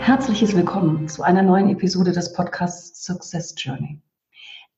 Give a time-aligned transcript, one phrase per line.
[0.00, 4.00] herzliches Willkommen zu einer neuen Episode des Podcasts Success Journey.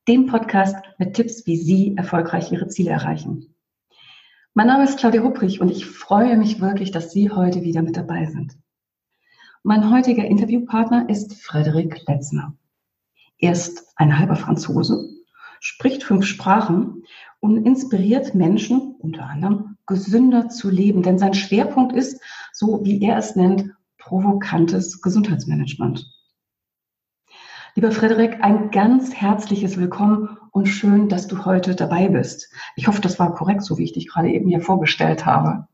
[0.06, 3.54] Dem Podcast mit Tipps, wie Sie erfolgreich Ihre Ziele erreichen.
[4.54, 7.96] Mein Name ist Claudia Hupprich und ich freue mich wirklich, dass Sie heute wieder mit
[7.96, 8.56] dabei sind.
[9.62, 12.56] Mein heutiger Interviewpartner ist Frederik Letzner.
[13.38, 15.08] Er ist ein halber Franzose,
[15.60, 17.05] spricht fünf Sprachen
[17.41, 21.02] und inspiriert Menschen, unter anderem, gesünder zu leben.
[21.02, 22.20] Denn sein Schwerpunkt ist,
[22.52, 26.10] so wie er es nennt, provokantes Gesundheitsmanagement.
[27.74, 32.52] Lieber Frederik, ein ganz herzliches Willkommen und schön, dass du heute dabei bist.
[32.77, 35.68] Ich hoffe, das war korrekt, so wie ich dich gerade eben hier vorgestellt habe.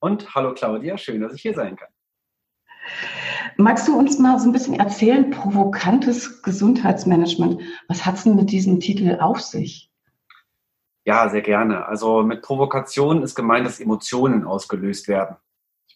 [0.00, 1.88] Und hallo Claudia, schön, dass ich hier sein kann.
[3.56, 8.50] Magst du uns mal so ein bisschen erzählen, provokantes Gesundheitsmanagement, was hat es denn mit
[8.52, 9.90] diesem Titel auf sich?
[11.04, 11.86] Ja, sehr gerne.
[11.86, 15.36] Also mit Provokation ist gemeint, dass Emotionen ausgelöst werden.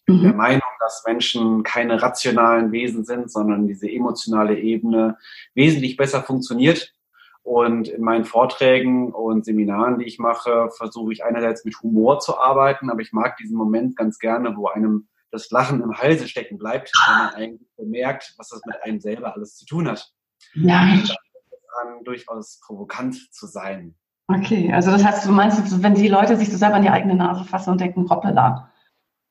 [0.07, 0.23] Mhm.
[0.23, 5.17] der Meinung, dass Menschen keine rationalen Wesen sind, sondern diese emotionale Ebene
[5.53, 6.93] wesentlich besser funktioniert.
[7.41, 12.37] Und in meinen Vorträgen und Seminaren, die ich mache, versuche ich einerseits mit Humor zu
[12.37, 16.57] arbeiten, aber ich mag diesen Moment ganz gerne, wo einem das Lachen im Halse stecken
[16.57, 20.13] bleibt, wenn man eigentlich bemerkt, was das mit einem selber alles zu tun hat.
[20.53, 20.85] Ja.
[20.85, 23.95] Dann durchaus provokant zu sein.
[24.27, 27.15] Okay, also das heißt, du meinst, wenn die Leute sich so selber an die eigene
[27.15, 28.71] Nase fassen und denken, hoppala,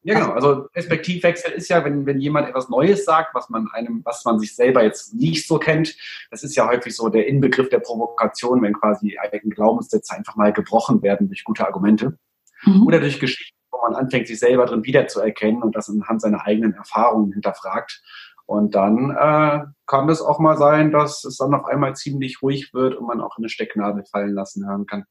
[0.04, 0.32] ja, genau.
[0.32, 4.40] Also Perspektivwechsel ist ja, wenn, wenn jemand etwas Neues sagt, was man einem, was man
[4.40, 5.96] sich selber jetzt nicht so kennt.
[6.30, 10.52] Das ist ja häufig so der Inbegriff der Provokation, wenn quasi eigene Glaubenssätze einfach mal
[10.52, 12.18] gebrochen werden durch gute Argumente.
[12.64, 12.86] Mhm.
[12.86, 16.74] Oder durch Geschichten, wo man anfängt, sich selber drin wiederzuerkennen und das anhand seiner eigenen
[16.74, 18.02] Erfahrungen hinterfragt.
[18.46, 22.74] Und dann äh, kann es auch mal sein, dass es dann auf einmal ziemlich ruhig
[22.74, 25.04] wird und man auch eine Stecknadel fallen lassen hören kann.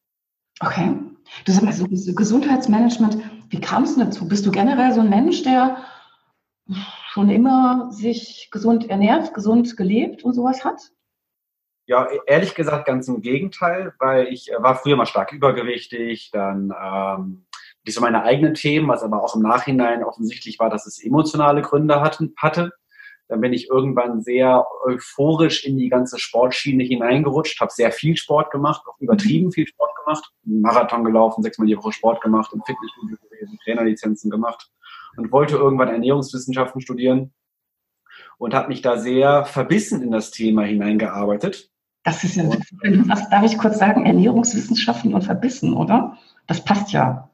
[0.61, 0.95] Okay.
[1.45, 3.17] Du sagst mal, so Gesundheitsmanagement,
[3.49, 4.27] wie kam es dazu?
[4.27, 5.77] Bist du generell so ein Mensch, der
[7.09, 10.91] schon immer sich gesund ernährt, gesund gelebt und sowas hat?
[11.87, 16.71] Ja, ehrlich gesagt ganz im Gegenteil, weil ich äh, war früher mal stark übergewichtig, dann
[16.79, 17.45] ähm,
[17.85, 21.61] die so meine eigenen Themen, was aber auch im Nachhinein offensichtlich war, dass es emotionale
[21.61, 22.71] Gründe hatten, hatte.
[23.31, 28.51] Dann bin ich irgendwann sehr euphorisch in die ganze Sportschiene hineingerutscht, habe sehr viel Sport
[28.51, 33.15] gemacht, auch übertrieben viel Sport gemacht, Marathon gelaufen, sechsmal die Woche Sport gemacht, im Fitnessstudio
[33.29, 34.69] gewesen, Trainerlizenzen gemacht
[35.15, 37.31] und wollte irgendwann Ernährungswissenschaften studieren
[38.37, 41.71] und habe mich da sehr verbissen in das Thema hineingearbeitet.
[42.03, 42.43] Das ist ja,
[42.81, 46.17] wenn du sagst, darf ich kurz sagen, Ernährungswissenschaften und verbissen, oder?
[46.47, 47.30] Das passt ja.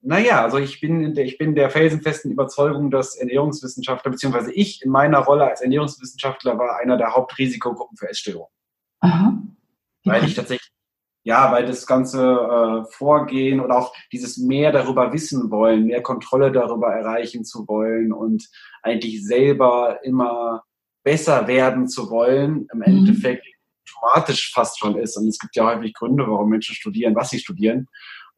[0.00, 4.90] Naja, also ich bin, der, ich bin der felsenfesten Überzeugung, dass Ernährungswissenschaftler, beziehungsweise ich in
[4.90, 8.52] meiner Rolle als Ernährungswissenschaftler war einer der Hauptrisikogruppen für Essstörungen.
[9.00, 9.42] Aha.
[10.04, 10.70] Weil ich tatsächlich,
[11.24, 16.52] ja, weil das ganze äh, Vorgehen oder auch dieses mehr darüber wissen wollen, mehr Kontrolle
[16.52, 18.48] darüber erreichen zu wollen und
[18.82, 20.62] eigentlich selber immer
[21.02, 22.82] besser werden zu wollen, im mhm.
[22.82, 23.44] Endeffekt
[24.00, 25.16] automatisch fast schon ist.
[25.16, 27.88] Und es gibt ja häufig Gründe, warum Menschen studieren, was sie studieren.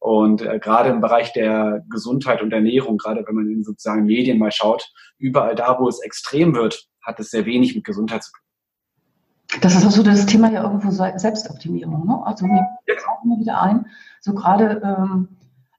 [0.01, 4.05] Und äh, gerade im Bereich der Gesundheit und Ernährung, gerade wenn man in den sozialen
[4.05, 8.23] Medien mal schaut, überall da, wo es extrem wird, hat es sehr wenig mit Gesundheit
[8.23, 9.61] zu tun.
[9.61, 12.07] Das ist auch so das Thema ja irgendwo Selbstoptimierung.
[12.07, 12.19] Ne?
[12.25, 13.85] Also mir fällt auch immer wieder ein,
[14.21, 15.27] so gerade ähm,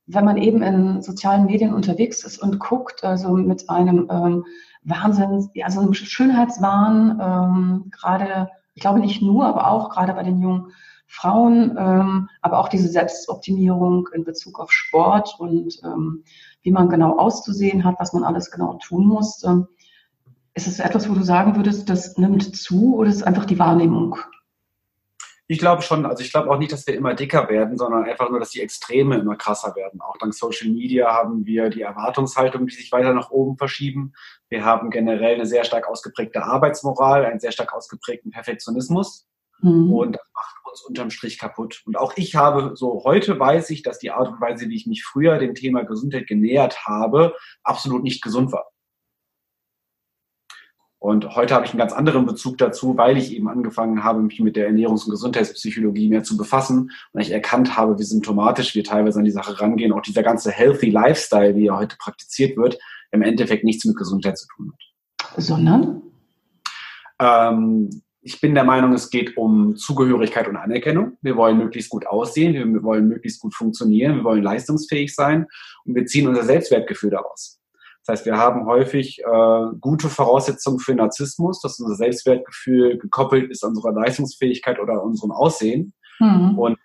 [0.06, 4.44] wenn man eben in sozialen Medien unterwegs ist und guckt, also mit einem ähm,
[4.84, 10.40] Wahnsinn, also einem Schönheitswahn, ähm, gerade, ich glaube nicht nur, aber auch gerade bei den
[10.40, 10.72] jungen
[11.12, 16.24] Frauen, ähm, aber auch diese Selbstoptimierung in Bezug auf Sport und ähm,
[16.62, 19.44] wie man genau auszusehen hat, was man alles genau tun muss.
[19.44, 19.68] Ähm,
[20.54, 23.58] ist es etwas, wo du sagen würdest, das nimmt zu oder ist es einfach die
[23.58, 24.16] Wahrnehmung?
[25.48, 28.30] Ich glaube schon, also ich glaube auch nicht, dass wir immer dicker werden, sondern einfach
[28.30, 30.00] nur, dass die Extreme immer krasser werden.
[30.00, 34.14] Auch dank Social Media haben wir die Erwartungshaltung, die sich weiter nach oben verschieben.
[34.48, 39.26] Wir haben generell eine sehr stark ausgeprägte Arbeitsmoral, einen sehr stark ausgeprägten Perfektionismus.
[39.60, 39.92] Mhm.
[39.92, 41.82] Und das macht uns unterm Strich kaputt.
[41.86, 44.86] Und auch ich habe, so heute weiß ich, dass die Art und Weise, wie ich
[44.86, 48.72] mich früher dem Thema Gesundheit genähert habe, absolut nicht gesund war.
[50.98, 54.38] Und heute habe ich einen ganz anderen Bezug dazu, weil ich eben angefangen habe, mich
[54.38, 58.84] mit der Ernährungs- und Gesundheitspsychologie mehr zu befassen und ich erkannt habe, wie symptomatisch wir
[58.84, 59.92] teilweise an die Sache rangehen.
[59.92, 62.78] Auch dieser ganze Healthy Lifestyle, wie er heute praktiziert wird,
[63.10, 65.42] im Endeffekt nichts mit Gesundheit zu tun hat.
[65.42, 66.02] Sondern?
[67.18, 71.18] Ähm, ich bin der Meinung, es geht um Zugehörigkeit und Anerkennung.
[71.22, 75.46] Wir wollen möglichst gut aussehen, wir wollen möglichst gut funktionieren, wir wollen leistungsfähig sein
[75.84, 77.58] und wir ziehen unser Selbstwertgefühl daraus.
[78.04, 83.64] Das heißt, wir haben häufig äh, gute Voraussetzungen für Narzissmus, dass unser Selbstwertgefühl gekoppelt ist
[83.64, 85.92] an unserer Leistungsfähigkeit oder unserem Aussehen.
[86.18, 86.58] Mhm.
[86.58, 86.78] Und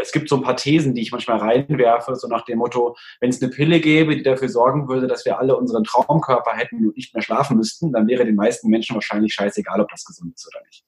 [0.00, 3.30] es gibt so ein paar Thesen, die ich manchmal reinwerfe, so nach dem Motto, wenn
[3.30, 6.96] es eine Pille gäbe, die dafür sorgen würde, dass wir alle unseren Traumkörper hätten und
[6.96, 10.48] nicht mehr schlafen müssten, dann wäre den meisten Menschen wahrscheinlich scheißegal, ob das gesund ist
[10.48, 10.84] oder nicht.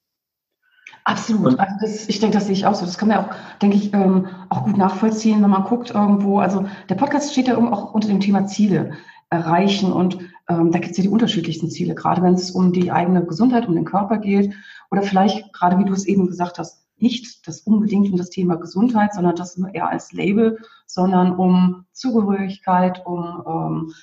[1.05, 1.59] Absolut.
[1.59, 2.85] Also das, ich denke, das sehe ich auch so.
[2.87, 6.39] Das kann man auch, denke ich, ähm, auch gut nachvollziehen, wenn man guckt irgendwo.
[6.39, 8.93] Also der Podcast steht ja auch unter dem Thema Ziele
[9.29, 10.19] erreichen und
[10.49, 13.67] ähm, da gibt es ja die unterschiedlichsten Ziele, gerade wenn es um die eigene Gesundheit,
[13.67, 14.53] um den Körper geht
[14.91, 18.57] oder vielleicht gerade, wie du es eben gesagt hast, nicht das unbedingt um das Thema
[18.57, 23.95] Gesundheit, sondern das nur eher als Label, sondern um Zugehörigkeit, um ähm,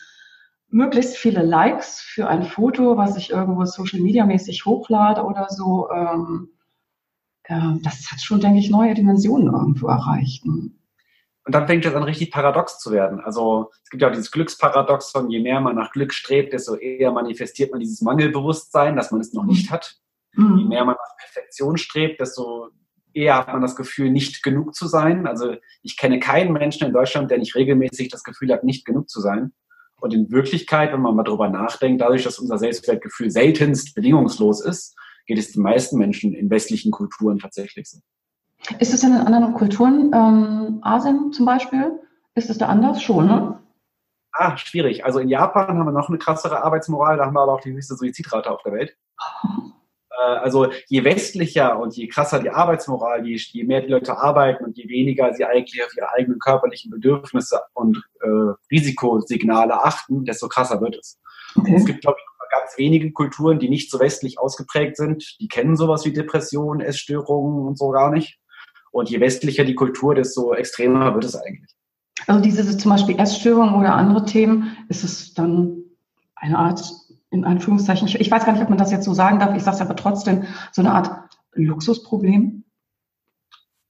[0.69, 5.89] möglichst viele Likes für ein Foto, was ich irgendwo Social Media mäßig hochlade oder so.
[5.91, 6.49] Ähm,
[7.43, 10.45] äh, das hat schon, denke ich, neue Dimensionen irgendwo erreicht.
[10.45, 13.21] Und dann fängt es an, richtig paradox zu werden.
[13.21, 17.11] Also es gibt ja auch dieses Glücksparadoxon, je mehr man nach Glück strebt, desto eher
[17.11, 19.95] manifestiert man dieses Mangelbewusstsein, dass man es noch nicht hat.
[20.33, 20.57] Mhm.
[20.59, 22.69] Je mehr man nach Perfektion strebt, desto
[23.13, 25.27] eher hat man das Gefühl, nicht genug zu sein.
[25.27, 29.09] Also ich kenne keinen Menschen in Deutschland, der nicht regelmäßig das Gefühl hat, nicht genug
[29.09, 29.53] zu sein.
[30.01, 34.95] Und in Wirklichkeit, wenn man mal drüber nachdenkt, dadurch, dass unser Selbstwertgefühl seltenst bedingungslos ist,
[35.25, 37.99] geht es den meisten Menschen in westlichen Kulturen tatsächlich so.
[38.79, 41.99] Ist es denn in anderen Kulturen, ähm, Asien zum Beispiel,
[42.35, 43.59] ist es da anders schon, ne?
[44.31, 45.05] Ah, schwierig.
[45.05, 47.73] Also in Japan haben wir noch eine krassere Arbeitsmoral, da haben wir aber auch die
[47.73, 48.97] höchste Suizidrate auf der Welt.
[50.19, 54.65] Äh, also je westlicher und je krasser die Arbeitsmoral, je, je, mehr die Leute arbeiten
[54.65, 60.47] und je weniger sie eigentlich auf ihre eigenen körperlichen Bedürfnisse und äh, Risikosignale achten, desto
[60.47, 61.19] krasser wird es.
[61.55, 61.75] Okay.
[61.75, 65.37] Es gibt, glaube ich, ganz wenige Kulturen, die nicht so westlich ausgeprägt sind.
[65.39, 68.39] Die kennen sowas wie Depressionen, Essstörungen und so gar nicht.
[68.91, 71.71] Und je westlicher die Kultur, desto extremer wird es eigentlich.
[72.27, 75.83] Also diese zum Beispiel Essstörungen oder andere Themen, ist es dann
[76.35, 76.81] eine Art
[77.31, 79.63] in Anführungszeichen, ich, ich weiß gar nicht, ob man das jetzt so sagen darf, ich
[79.63, 82.63] sage es aber trotzdem, so eine Art Luxusproblem?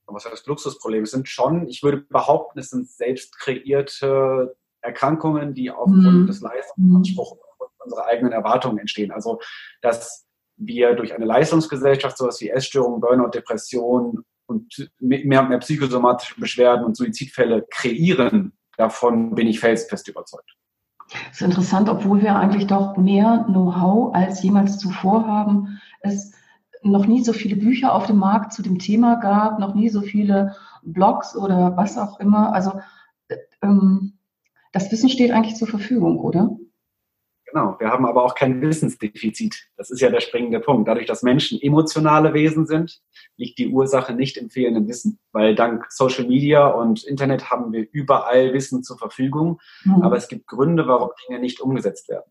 [0.08, 1.04] Was heißt Luxusproblem?
[1.04, 6.28] Es sind schon, ich würde behaupten, es sind selbst kreierte Erkrankungen, die aufgrund mhm.
[6.28, 7.40] des Leistungsanspruchs
[7.84, 9.12] unserer eigenen Erwartungen entstehen.
[9.12, 9.40] Also,
[9.82, 10.28] dass
[10.58, 16.84] wir durch eine Leistungsgesellschaft sowas wie Essstörungen, Burnout, Depression und mehr und mehr psychosomatische Beschwerden
[16.84, 20.59] und Suizidfälle kreieren, davon bin ich felsenfest überzeugt.
[21.12, 25.80] Das ist interessant, obwohl wir eigentlich doch mehr Know-how als jemals zuvor haben.
[26.02, 26.34] Es
[26.82, 30.02] noch nie so viele Bücher auf dem Markt zu dem Thema gab, noch nie so
[30.02, 32.54] viele Blogs oder was auch immer.
[32.54, 32.80] Also
[33.28, 34.14] äh, ähm,
[34.72, 36.52] das Wissen steht eigentlich zur Verfügung, oder?
[37.52, 39.70] Genau, wir haben aber auch kein Wissensdefizit.
[39.76, 40.88] Das ist ja der springende Punkt.
[40.88, 43.02] Dadurch, dass Menschen emotionale Wesen sind,
[43.38, 47.88] liegt die Ursache nicht im fehlenden Wissen, weil dank Social Media und Internet haben wir
[47.92, 49.60] überall Wissen zur Verfügung.
[49.84, 50.04] Mhm.
[50.04, 52.30] Aber es gibt Gründe, warum Dinge nicht umgesetzt werden.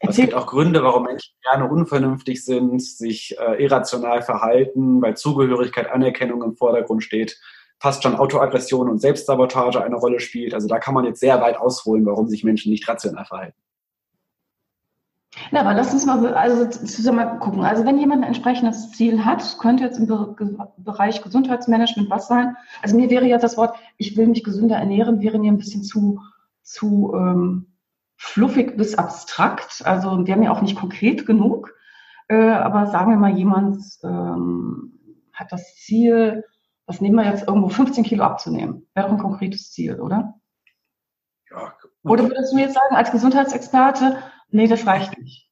[0.00, 5.90] Es gibt auch Gründe, warum Menschen gerne unvernünftig sind, sich äh, irrational verhalten, weil Zugehörigkeit,
[5.90, 7.40] Anerkennung im Vordergrund steht,
[7.80, 10.54] fast schon Autoaggression und Selbstsabotage eine Rolle spielt.
[10.54, 13.56] Also da kann man jetzt sehr weit ausholen, warum sich Menschen nicht rational verhalten.
[15.50, 17.64] Na, aber lass uns mal also zusammen gucken.
[17.64, 20.06] Also wenn jemand ein entsprechendes Ziel hat, könnte jetzt im
[20.78, 22.56] Bereich Gesundheitsmanagement was sein.
[22.82, 25.82] Also mir wäre ja das Wort, ich will mich gesünder ernähren, wäre mir ein bisschen
[25.82, 26.20] zu,
[26.62, 27.66] zu ähm,
[28.16, 29.82] fluffig bis abstrakt.
[29.84, 31.74] Also wäre mir auch nicht konkret genug.
[32.28, 34.92] Äh, aber sagen wir mal, jemand ähm,
[35.32, 36.44] hat das Ziel,
[36.86, 38.86] was nehmen wir jetzt irgendwo 15 Kilo abzunehmen.
[38.94, 40.34] Wäre doch ein konkretes Ziel, oder?
[41.50, 41.72] Ja.
[42.02, 44.18] Oder würdest du mir jetzt sagen, als Gesundheitsexperte,
[44.50, 45.48] Nee, das reicht nicht.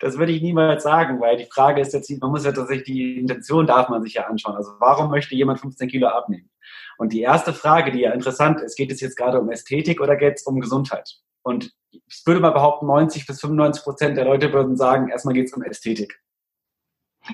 [0.00, 3.18] Das würde ich niemals sagen, weil die Frage ist jetzt, man muss ja tatsächlich die
[3.18, 4.56] Intention darf man sich ja anschauen.
[4.56, 6.50] Also warum möchte jemand 15 Kilo abnehmen?
[6.98, 10.16] Und die erste Frage, die ja interessant ist, geht es jetzt gerade um Ästhetik oder
[10.16, 11.16] geht es um Gesundheit?
[11.42, 15.46] Und ich würde mal behaupten, 90 bis 95 Prozent der Leute würden sagen, erstmal geht
[15.46, 16.20] es um Ästhetik.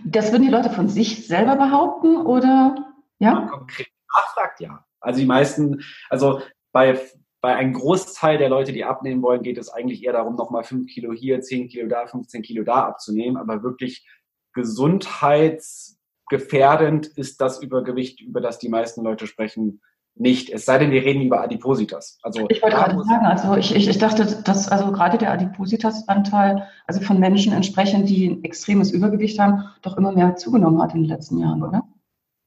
[0.04, 2.76] Das würden die Leute von sich selber behaupten oder
[3.18, 3.46] ja?
[3.50, 4.84] Konkret nachfragt ja.
[5.00, 6.40] Also die meisten, also
[6.72, 7.00] bei
[7.42, 10.86] bei einem Großteil der Leute, die abnehmen wollen, geht es eigentlich eher darum, nochmal 5
[10.86, 13.36] Kilo hier, 10 Kilo da, 15 Kilo da abzunehmen.
[13.36, 14.06] Aber wirklich
[14.54, 19.80] gesundheitsgefährdend ist das Übergewicht, über das die meisten Leute sprechen,
[20.14, 20.50] nicht.
[20.50, 22.18] Es sei denn, wir reden über Adipositas.
[22.22, 26.68] Also ich wollte gerade sagen, also ich, ich, ich dachte, dass also gerade der Adipositas-Anteil,
[26.86, 31.02] also von Menschen entsprechend, die ein extremes Übergewicht haben, doch immer mehr zugenommen hat in
[31.02, 31.82] den letzten Jahren, oder?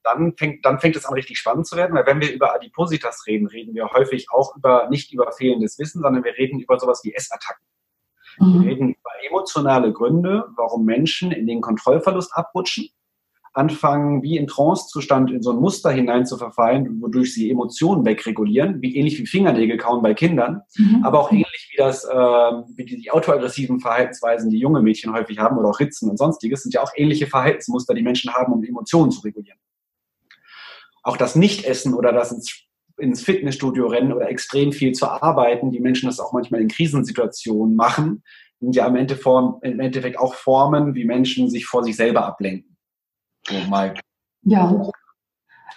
[0.05, 3.25] Dann fängt, dann fängt es an richtig spannend zu werden, weil wenn wir über Adipositas
[3.27, 7.01] reden, reden wir häufig auch über, nicht über fehlendes Wissen, sondern wir reden über sowas
[7.03, 7.65] wie Essattacken.
[8.39, 8.53] Mhm.
[8.53, 12.89] Wir reden über emotionale Gründe, warum Menschen in den Kontrollverlust abrutschen,
[13.53, 18.81] anfangen, wie in Trancezustand in so ein Muster hinein zu verfallen, wodurch sie Emotionen wegregulieren,
[18.81, 21.03] wie ähnlich wie Fingernägel kauen bei Kindern, mhm.
[21.03, 25.39] aber auch ähnlich wie das, äh, wie die, die autoaggressiven Verhaltensweisen, die junge Mädchen häufig
[25.39, 28.63] haben oder auch Ritzen und sonstiges, sind ja auch ähnliche Verhaltensmuster, die Menschen haben, um
[28.63, 29.57] Emotionen zu regulieren.
[31.05, 32.65] Auch das Nichtessen oder das ins
[32.97, 37.75] ins Fitnessstudio rennen oder extrem viel zu arbeiten, die Menschen das auch manchmal in Krisensituationen
[37.75, 38.23] machen,
[38.59, 42.77] sind ja im Endeffekt auch Formen, wie Menschen sich vor sich selber ablenken.
[43.47, 43.93] So mal.
[44.43, 44.89] Ja.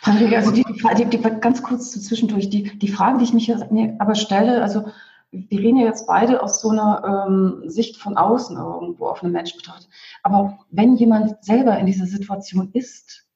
[0.02, 3.52] Also die, die, die, ganz kurz zwischendurch, die, die Frage, die ich mich
[3.98, 4.84] aber stelle, also
[5.30, 9.32] wir reden ja jetzt beide aus so einer ähm, Sicht von außen irgendwo auf einen
[9.32, 9.88] Mensch betrachtet.
[10.22, 13.27] Aber wenn jemand selber in dieser Situation ist,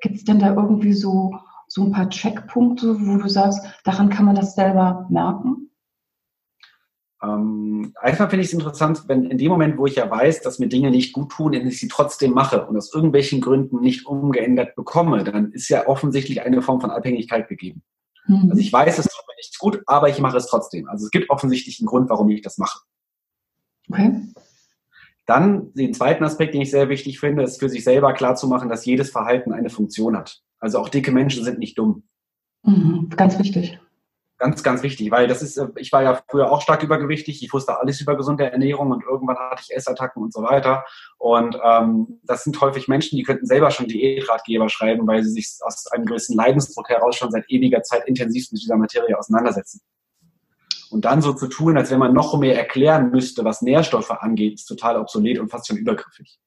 [0.00, 1.32] gibt es denn da irgendwie so
[1.70, 5.70] so ein paar Checkpunkte, wo du sagst, daran kann man das selber merken?
[7.22, 10.58] Ähm, einfach finde ich es interessant, wenn in dem Moment, wo ich ja weiß, dass
[10.58, 14.06] mir Dinge nicht gut tun, und ich sie trotzdem mache und aus irgendwelchen Gründen nicht
[14.06, 17.82] umgeändert bekomme, dann ist ja offensichtlich eine Form von Abhängigkeit gegeben.
[18.26, 18.48] Mhm.
[18.50, 20.88] Also ich weiß, es tut mir nicht gut, aber ich mache es trotzdem.
[20.88, 22.80] Also es gibt offensichtlich einen Grund, warum ich das mache.
[23.88, 24.22] Okay.
[25.30, 28.84] Dann den zweiten Aspekt, den ich sehr wichtig finde, ist für sich selber klarzumachen, dass
[28.84, 30.40] jedes Verhalten eine Funktion hat.
[30.58, 32.02] Also auch dicke Menschen sind nicht dumm.
[32.64, 33.78] Mhm, ganz wichtig.
[34.38, 37.52] Ganz, ganz wichtig, weil das ist, äh, ich war ja früher auch stark übergewichtig, ich
[37.52, 40.84] wusste alles über gesunde Ernährung und irgendwann hatte ich Essattacken und so weiter.
[41.18, 45.58] Und ähm, das sind häufig Menschen, die könnten selber schon Diätratgeber schreiben, weil sie sich
[45.60, 49.80] aus einem gewissen Leidensdruck heraus schon seit ewiger Zeit intensiv mit dieser Materie auseinandersetzen.
[50.90, 54.54] Und dann so zu tun, als wenn man noch mehr erklären müsste, was Nährstoffe angeht,
[54.54, 56.38] ist total obsolet und fast schon übergriffig.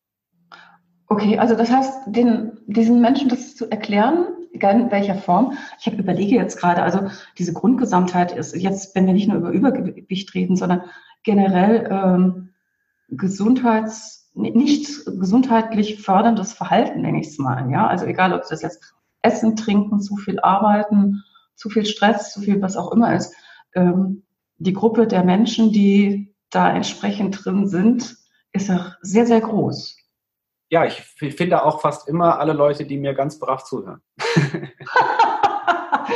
[1.07, 5.57] Okay, also das heißt, den, diesen Menschen das zu erklären, egal in welcher Form.
[5.79, 7.07] Ich habe überlege jetzt gerade, also
[7.37, 10.83] diese Grundgesamtheit ist jetzt, wenn wir nicht nur über Übergewicht reden, sondern
[11.23, 12.49] generell ähm,
[13.09, 17.69] Gesundheits, nicht gesundheitlich förderndes Verhalten, nenne ich es mal.
[17.69, 21.23] Ja, also egal, ob das jetzt Essen, Trinken, zu viel Arbeiten,
[21.55, 23.35] zu viel Stress, zu viel was auch immer ist.
[23.75, 24.23] Ähm,
[24.63, 28.15] die Gruppe der Menschen, die da entsprechend drin sind,
[28.51, 29.97] ist auch sehr, sehr groß
[30.73, 31.03] ja, ich
[31.35, 34.01] finde auch fast immer alle Leute, die mir ganz brav zuhören.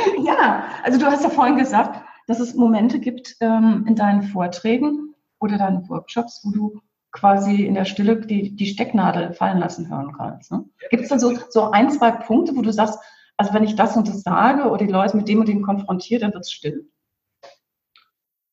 [0.24, 5.14] ja, also du hast ja vorhin gesagt, dass es Momente gibt ähm, in deinen Vorträgen
[5.38, 6.80] oder deinen Workshops, wo du
[7.12, 10.50] quasi in der Stille die, die Stecknadel fallen lassen hören kannst.
[10.50, 10.64] Ne?
[10.90, 12.98] Gibt es da so, so ein, zwei Punkte, wo du sagst,
[13.36, 16.20] also wenn ich das und das sage oder die Leute mit dem und dem konfrontiere,
[16.20, 16.90] dann wird es still?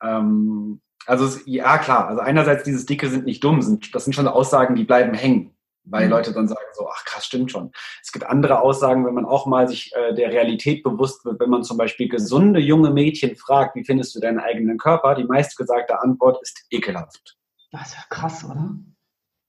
[0.01, 2.07] Ähm, also ja, klar.
[2.07, 5.55] Also einerseits dieses Dicke sind nicht dumm, sind, das sind schon Aussagen, die bleiben hängen
[5.85, 6.11] weil mhm.
[6.11, 7.71] Leute dann sagen so, ach krass, stimmt schon.
[8.03, 11.49] Es gibt andere Aussagen, wenn man auch mal sich äh, der Realität bewusst wird, wenn
[11.49, 16.01] man zum Beispiel gesunde junge Mädchen fragt, wie findest du deinen eigenen Körper, die meistgesagte
[16.01, 17.37] Antwort ist ekelhaft.
[17.71, 18.75] Das ist ja krass, oder?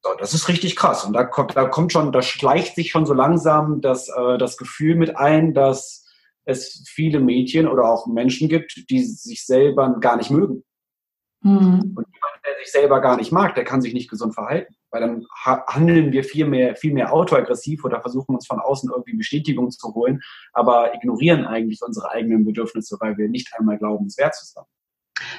[0.02, 1.04] So, das ist richtig krass.
[1.04, 4.56] Und da kommt, da kommt schon, da schleicht sich schon so langsam das, äh, das
[4.56, 6.05] Gefühl mit ein, dass
[6.46, 10.64] es viele Mädchen oder auch Menschen gibt, die sich selber gar nicht mögen.
[11.42, 11.94] Mhm.
[11.94, 14.74] Und jemand, der sich selber gar nicht mag, der kann sich nicht gesund verhalten.
[14.90, 19.16] Weil dann handeln wir viel mehr, viel mehr autoaggressiv oder versuchen uns von außen irgendwie
[19.16, 20.22] Bestätigung zu holen,
[20.52, 24.64] aber ignorieren eigentlich unsere eigenen Bedürfnisse, weil wir nicht einmal glauben, es wert zu sein.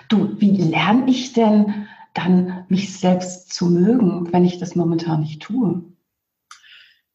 [0.10, 5.42] Du, wie lerne ich denn dann, mich selbst zu mögen, wenn ich das momentan nicht
[5.42, 5.84] tue?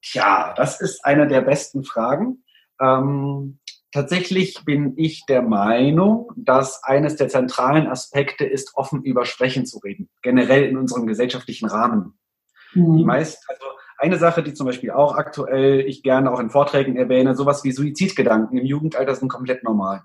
[0.00, 2.44] Tja, das ist eine der besten Fragen.
[2.80, 3.58] Ähm,
[3.92, 9.78] Tatsächlich bin ich der Meinung, dass eines der zentralen Aspekte ist, offen über Sprechen zu
[9.80, 12.14] reden, generell in unserem gesellschaftlichen Rahmen.
[12.72, 12.96] Mhm.
[12.96, 13.66] Die meist, also
[13.98, 17.72] eine Sache, die zum Beispiel auch aktuell ich gerne auch in Vorträgen erwähne, sowas wie
[17.72, 20.02] Suizidgedanken im Jugendalter sind komplett normal.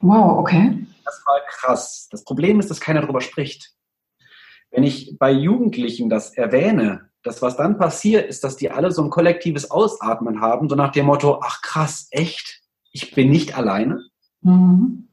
[0.00, 0.84] Wow, okay.
[1.04, 2.08] Das war krass.
[2.10, 3.72] Das Problem ist, dass keiner darüber spricht.
[4.72, 9.02] Wenn ich bei Jugendlichen das erwähne, das, was dann passiert, ist, dass die alle so
[9.02, 12.63] ein kollektives Ausatmen haben, so nach dem Motto, ach krass, echt?
[12.94, 14.02] Ich bin nicht alleine.
[14.40, 15.08] Mhm.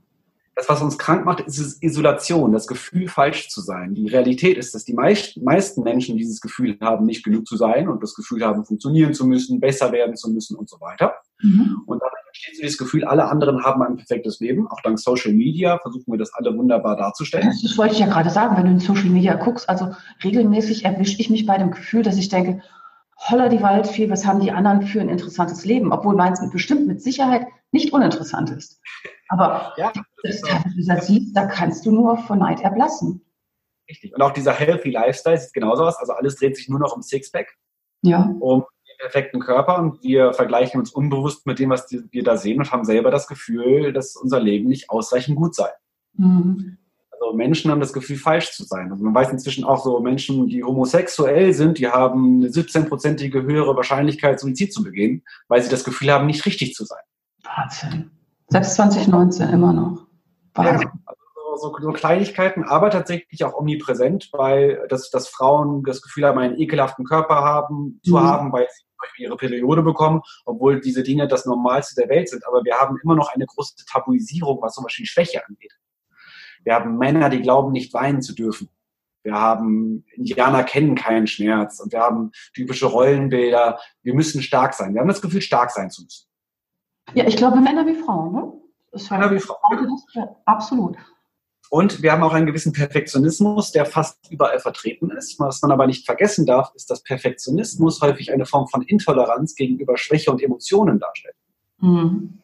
[0.55, 3.95] Das, was uns krank macht, ist Isolation, das Gefühl, falsch zu sein.
[3.95, 8.03] Die Realität ist, dass die meisten Menschen dieses Gefühl haben, nicht genug zu sein und
[8.03, 11.15] das Gefühl haben, funktionieren zu müssen, besser werden zu müssen und so weiter.
[11.41, 11.81] Mhm.
[11.88, 14.67] Und dadurch entsteht so das Gefühl, alle anderen haben ein perfektes Leben.
[14.67, 17.51] Auch dank Social Media versuchen wir das alle wunderbar darzustellen.
[17.63, 19.67] Das wollte ich ja gerade sagen, wenn du in Social Media guckst.
[19.67, 22.61] Also regelmäßig erwische ich mich bei dem Gefühl, dass ich denke,
[23.17, 25.91] holla die Waldfee, was haben die anderen für ein interessantes Leben?
[25.91, 28.80] Obwohl meins bestimmt mit Sicherheit nicht uninteressant ist.
[29.30, 29.92] Aber ja,
[30.24, 33.25] das ist das siehst, da kannst du nur vor Neid erblassen.
[33.90, 34.13] Richtig.
[34.13, 35.98] Und auch dieser Healthy Lifestyle sieht genauso aus.
[35.98, 37.48] Also alles dreht sich nur noch um Sixpack.
[38.04, 38.34] Ja.
[38.40, 42.60] Um den perfekten Körper und wir vergleichen uns unbewusst mit dem, was wir da sehen
[42.60, 45.70] und haben selber das Gefühl, dass unser Leben nicht ausreichend gut sei.
[46.13, 46.78] Mhm.
[47.12, 48.92] Also Menschen haben das Gefühl, falsch zu sein.
[48.92, 53.75] Also man weiß inzwischen auch so, Menschen, die homosexuell sind, die haben eine 17-prozentige höhere
[53.75, 57.04] Wahrscheinlichkeit, Suizid zu begehen, weil sie das Gefühl haben, nicht richtig zu sein.
[57.43, 58.12] Wahnsinn.
[58.48, 60.05] Selbst 2019 immer noch.
[60.53, 60.89] Wahnsinn.
[60.93, 61.21] Ja, also
[61.57, 66.60] so, so, Kleinigkeiten, aber tatsächlich auch omnipräsent, weil das, dass Frauen das Gefühl haben, einen
[66.60, 68.24] ekelhaften Körper haben, zu mhm.
[68.24, 68.83] haben, weil sie
[69.24, 72.45] ihre Periode bekommen, obwohl diese Dinge das Normalste der Welt sind.
[72.48, 75.74] Aber wir haben immer noch eine große Tabuisierung, was zum Beispiel Schwäche angeht.
[76.63, 78.69] Wir haben Männer, die glauben, nicht weinen zu dürfen.
[79.24, 83.79] Wir haben Indianer kennen keinen Schmerz und wir haben typische Rollenbilder.
[84.01, 84.93] Wir müssen stark sein.
[84.93, 86.27] Wir haben das Gefühl, stark sein zu müssen.
[87.13, 88.34] Ja, ich glaube Männer wie Frauen.
[88.34, 88.53] Ne?
[89.10, 89.98] Männer wie Frauen.
[90.46, 90.98] Absolut.
[91.70, 95.39] Und wir haben auch einen gewissen Perfektionismus, der fast überall vertreten ist.
[95.39, 99.98] Was man aber nicht vergessen darf, ist, dass Perfektionismus häufig eine Form von Intoleranz gegenüber
[99.98, 101.36] Schwäche und Emotionen darstellt.
[101.79, 102.41] Mhm.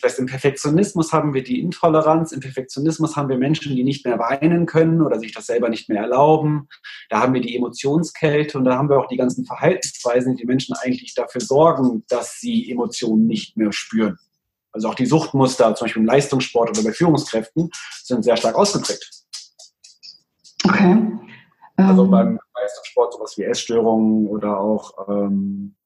[0.00, 4.04] Das heißt, im Perfektionismus haben wir die Intoleranz, im Perfektionismus haben wir Menschen, die nicht
[4.04, 6.68] mehr weinen können oder sich das selber nicht mehr erlauben.
[7.08, 10.76] Da haben wir die Emotionskälte und da haben wir auch die ganzen Verhaltensweisen, die Menschen
[10.76, 14.18] eigentlich dafür sorgen, dass sie Emotionen nicht mehr spüren.
[14.72, 17.70] Also auch die Suchtmuster, zum Beispiel im Leistungssport oder bei Führungskräften,
[18.02, 19.10] sind sehr stark ausgeprägt.
[20.64, 21.16] Okay.
[21.76, 22.10] Also ähm.
[22.10, 25.76] beim Leistungssport sowas wie Essstörungen oder auch ähm,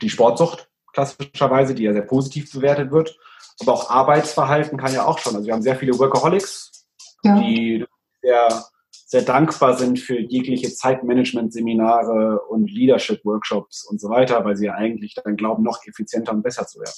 [0.00, 3.18] die Sportsucht klassischerweise, die ja sehr positiv bewertet wird.
[3.60, 5.34] Aber auch Arbeitsverhalten kann ja auch schon.
[5.34, 6.86] Also wir haben sehr viele Workaholics,
[7.24, 7.38] ja.
[7.38, 7.84] die
[8.22, 8.64] sehr,
[9.06, 15.14] sehr dankbar sind für jegliche Zeitmanagement-Seminare und Leadership-Workshops und so weiter, weil sie ja eigentlich
[15.14, 16.92] dann glauben, noch effizienter und besser zu werden.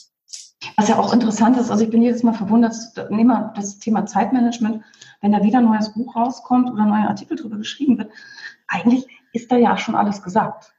[0.77, 2.75] Was ja auch interessant ist, also ich bin jedes Mal verwundert,
[3.11, 4.83] nehmen wir das Thema Zeitmanagement,
[5.23, 8.11] wenn da wieder ein neues Buch rauskommt oder ein neuer Artikel darüber geschrieben wird,
[8.69, 10.75] eigentlich ist da ja schon alles gesagt.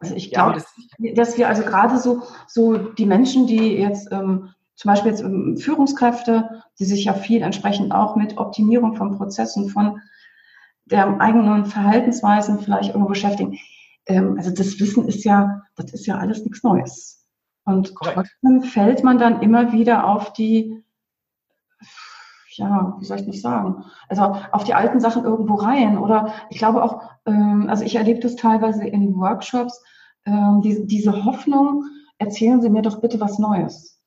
[0.00, 0.58] Also ich glaube,
[0.98, 5.10] ja, das dass wir also gerade so, so die Menschen, die jetzt ähm, zum Beispiel
[5.10, 10.00] jetzt ähm, Führungskräfte, die sich ja viel entsprechend auch mit Optimierung von Prozessen, von
[10.86, 13.58] der eigenen Verhaltensweisen vielleicht irgendwo beschäftigen.
[14.06, 17.26] Ähm, also das Wissen ist ja, das ist ja alles nichts Neues.
[17.64, 18.30] Und Korrekt.
[18.42, 20.82] trotzdem fällt man dann immer wieder auf die,
[22.48, 25.98] ja, wie soll ich nicht sagen, also auf die alten Sachen irgendwo rein.
[25.98, 29.82] Oder ich glaube auch, ähm, also ich erlebe das teilweise in Workshops,
[30.26, 31.84] ähm, die, diese Hoffnung,
[32.18, 33.98] erzählen Sie mir doch bitte was Neues.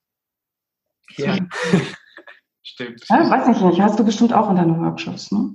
[1.18, 1.38] Ja,
[2.64, 3.04] stimmt.
[3.10, 5.54] Ja, weiß ich nicht, hast du bestimmt auch in deinen Workshops, ne?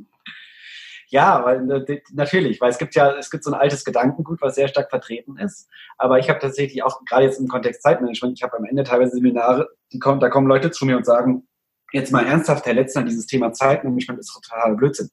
[1.11, 4.57] Ja, weil äh, natürlich, weil es gibt ja, es gibt so ein altes Gedankengut, was
[4.57, 5.67] sehr stark vertreten ist.
[5.97, 9.13] Aber ich habe tatsächlich auch, gerade jetzt im Kontext Zeitmanagement, ich habe am Ende teilweise
[9.13, 11.49] Seminare, die kommen, da kommen Leute zu mir und sagen,
[11.93, 15.09] jetzt mal ernsthaft, Herr Letzner, dieses Thema Zeitmanagement ist total Blödsinn.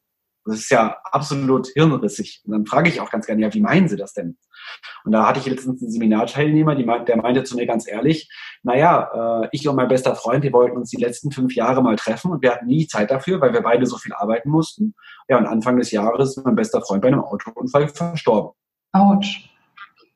[0.45, 2.41] Das ist ja absolut hirnrissig.
[2.45, 4.37] Und dann frage ich auch ganz gerne, ja, wie meinen Sie das denn?
[5.03, 8.29] Und da hatte ich letztens einen Seminarteilnehmer, der meinte zu mir ganz ehrlich,
[8.61, 11.95] naja, äh, ich und mein bester Freund, wir wollten uns die letzten fünf Jahre mal
[11.95, 14.93] treffen und wir hatten nie Zeit dafür, weil wir beide so viel arbeiten mussten.
[15.27, 18.51] Ja, und Anfang des Jahres ist mein bester Freund bei einem Autounfall verstorben.
[18.91, 19.49] Autsch.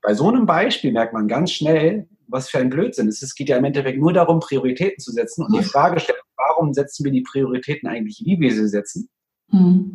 [0.01, 3.23] Bei so einem Beispiel merkt man ganz schnell, was für ein Blödsinn ist.
[3.23, 6.73] Es geht ja im Endeffekt nur darum, Prioritäten zu setzen und die Frage stellen, warum
[6.73, 9.09] setzen wir die Prioritäten eigentlich, wie wir sie setzen?
[9.51, 9.93] Mhm.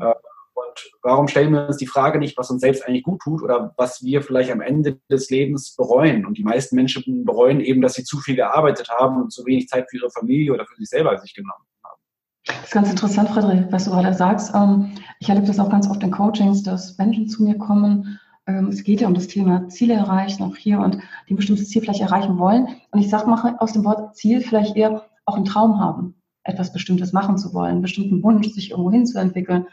[0.55, 3.75] Und warum stellen wir uns die Frage nicht, was uns selbst eigentlich gut tut oder
[3.77, 6.25] was wir vielleicht am Ende des Lebens bereuen?
[6.25, 9.69] Und die meisten Menschen bereuen eben, dass sie zu viel gearbeitet haben und zu wenig
[9.69, 12.01] Zeit für ihre Familie oder für sich selber sich genommen haben.
[12.47, 14.55] Das ist ganz interessant, Frederik, was du gerade sagst.
[14.55, 18.21] Ähm, ich erlebe das auch ganz oft in Coachings, dass Menschen zu mir kommen.
[18.47, 21.69] Ähm, es geht ja um das Thema Ziele erreichen, auch hier, und die ein bestimmtes
[21.69, 22.69] Ziel vielleicht erreichen wollen.
[22.93, 26.15] Und ich sage mal aus dem Wort Ziel vielleicht eher auch einen Traum haben
[26.45, 29.67] etwas Bestimmtes machen zu wollen, einen bestimmten Wunsch, sich irgendwo hinzuentwickeln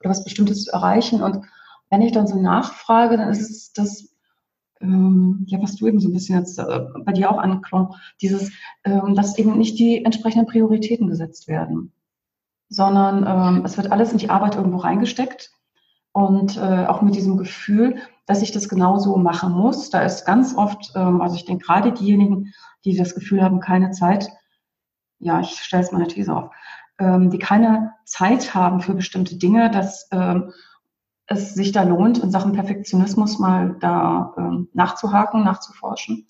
[0.00, 1.22] oder was Bestimmtes zu erreichen.
[1.22, 1.40] Und
[1.90, 4.08] wenn ich dann so nachfrage, dann ist es das,
[4.80, 8.52] ähm, ja, was du eben so ein bisschen jetzt äh, bei dir auch anklong, dieses,
[8.84, 11.92] ähm, dass eben nicht die entsprechenden Prioritäten gesetzt werden,
[12.68, 15.52] sondern ähm, es wird alles in die Arbeit irgendwo reingesteckt
[16.12, 19.90] und äh, auch mit diesem Gefühl, dass ich das genauso machen muss.
[19.90, 22.52] Da ist ganz oft, ähm, also ich denke gerade diejenigen,
[22.84, 24.28] die das Gefühl haben, keine Zeit
[25.18, 26.50] ja, ich stelle jetzt mal eine These auf,
[26.98, 30.52] ähm, die keine Zeit haben für bestimmte Dinge, dass ähm,
[31.26, 36.26] es sich da lohnt, in Sachen Perfektionismus mal da ähm, nachzuhaken, nachzuforschen.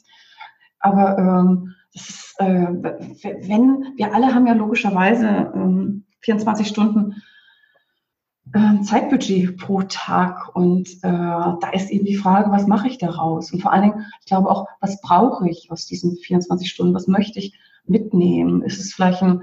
[0.80, 7.22] Aber ähm, ist, äh, wenn, wir alle haben ja logischerweise ähm, 24 Stunden
[8.52, 13.52] äh, Zeitbudget pro Tag und äh, da ist eben die Frage, was mache ich daraus?
[13.52, 16.94] Und vor allen Dingen, ich glaube auch, was brauche ich aus diesen 24 Stunden?
[16.94, 18.62] Was möchte ich mitnehmen?
[18.62, 19.42] Ist es vielleicht ein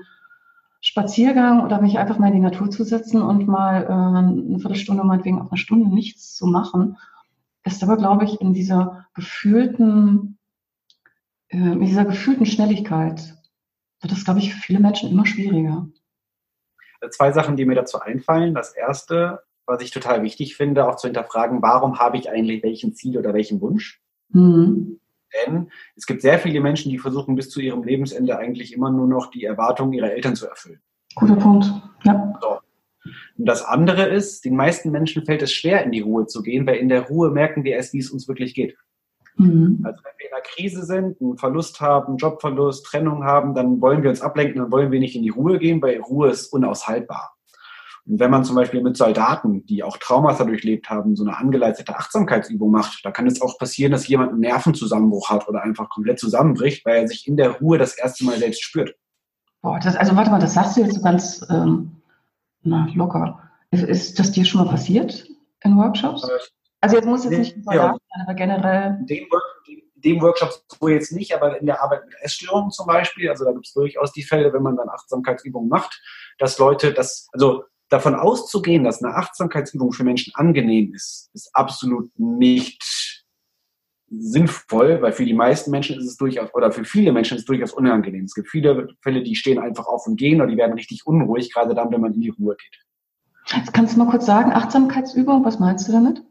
[0.82, 5.04] Spaziergang oder mich einfach mal in die Natur zu setzen und mal äh, eine Viertelstunde,
[5.04, 6.98] meinetwegen auch eine Stunde nichts zu machen?
[7.64, 10.38] Ist aber, glaube ich, in dieser gefühlten,
[11.50, 13.36] äh, in dieser gefühlten Schnelligkeit
[14.02, 15.88] wird das, glaube ich, für viele Menschen immer schwieriger.
[17.10, 18.54] zwei Sachen, die mir dazu einfallen.
[18.54, 22.94] Das erste, was ich total wichtig finde, auch zu hinterfragen, warum habe ich eigentlich welchen
[22.94, 24.02] Ziel oder welchen Wunsch?
[24.30, 25.00] Mhm.
[25.34, 29.08] Denn es gibt sehr viele Menschen, die versuchen bis zu ihrem Lebensende eigentlich immer nur
[29.08, 30.82] noch die Erwartungen ihrer Eltern zu erfüllen.
[31.16, 31.66] Guter Punkt.
[32.04, 32.34] Ja.
[32.42, 32.60] So.
[33.38, 36.66] Und das andere ist, den meisten Menschen fällt es schwer, in die Ruhe zu gehen,
[36.66, 38.76] weil in der Ruhe merken wir erst, wie es uns wirklich geht.
[39.38, 39.82] Mhm.
[39.84, 44.02] Also wenn wir in einer Krise sind, einen Verlust haben, Jobverlust, Trennung haben, dann wollen
[44.02, 47.35] wir uns ablenken, dann wollen wir nicht in die Ruhe gehen, weil Ruhe ist unaushaltbar.
[48.08, 51.96] Und wenn man zum Beispiel mit Soldaten, die auch Traumata durchlebt haben, so eine angeleitete
[51.96, 56.20] Achtsamkeitsübung macht, da kann es auch passieren, dass jemand einen Nervenzusammenbruch hat oder einfach komplett
[56.20, 58.96] zusammenbricht, weil er sich in der Ruhe das erste Mal selbst spürt.
[59.62, 62.02] Boah, das, also warte mal, das sagst du jetzt so ganz ähm,
[62.62, 63.40] na, locker.
[63.72, 65.28] Ist, ist, das dir schon mal passiert
[65.64, 66.24] in Workshops?
[66.24, 66.34] Äh,
[66.82, 69.00] also jetzt muss jetzt nicht ein Soldat sein, aber generell.
[69.08, 73.44] In dem Workshop so jetzt nicht, aber in der Arbeit mit Essstörungen zum Beispiel, also
[73.44, 76.00] da gibt es durchaus die Fälle, wenn man dann Achtsamkeitsübungen macht,
[76.38, 77.64] dass Leute das, also
[77.96, 83.24] davon auszugehen, dass eine Achtsamkeitsübung für Menschen angenehm ist, ist absolut nicht
[84.10, 87.46] sinnvoll, weil für die meisten Menschen ist es durchaus, oder für viele Menschen ist es
[87.46, 88.26] durchaus unangenehm.
[88.26, 91.54] Es gibt viele Fälle, die stehen einfach auf und gehen oder die werden richtig unruhig,
[91.54, 93.58] gerade dann, wenn man in die Ruhe geht.
[93.58, 96.24] Jetzt kannst du mal kurz sagen, Achtsamkeitsübung, was meinst du damit?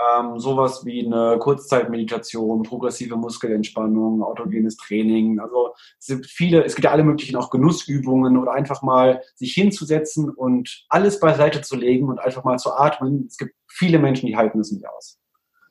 [0.00, 5.38] Ähm, sowas wie eine Kurzzeitmeditation, progressive Muskelentspannung, autogenes Training.
[5.38, 9.54] Also es gibt viele, es gibt ja alle möglichen auch Genussübungen oder einfach mal sich
[9.54, 13.26] hinzusetzen und alles beiseite zu legen und einfach mal zu atmen.
[13.28, 15.20] Es gibt viele Menschen, die halten es nicht aus.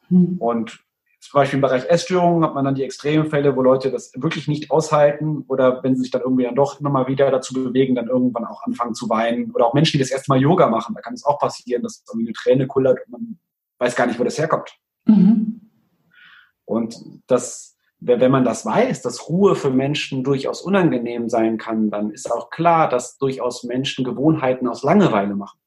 [0.09, 0.37] Mhm.
[0.39, 0.83] Und
[1.19, 4.49] zum Beispiel im Bereich Essstörungen hat man dann die extremen Fälle, wo Leute das wirklich
[4.49, 7.95] nicht aushalten oder wenn sie sich dann irgendwie dann doch immer mal wieder dazu bewegen,
[7.95, 9.51] dann irgendwann auch anfangen zu weinen.
[9.51, 12.03] Oder auch Menschen, die das erste Mal Yoga machen, da kann es auch passieren, dass
[12.09, 13.39] irgendwie eine Träne kullert und man
[13.79, 14.77] weiß gar nicht, wo das herkommt.
[15.05, 15.69] Mhm.
[16.65, 16.95] Und
[17.27, 22.31] das, wenn man das weiß, dass Ruhe für Menschen durchaus unangenehm sein kann, dann ist
[22.31, 25.59] auch klar, dass durchaus Menschen Gewohnheiten aus Langeweile machen.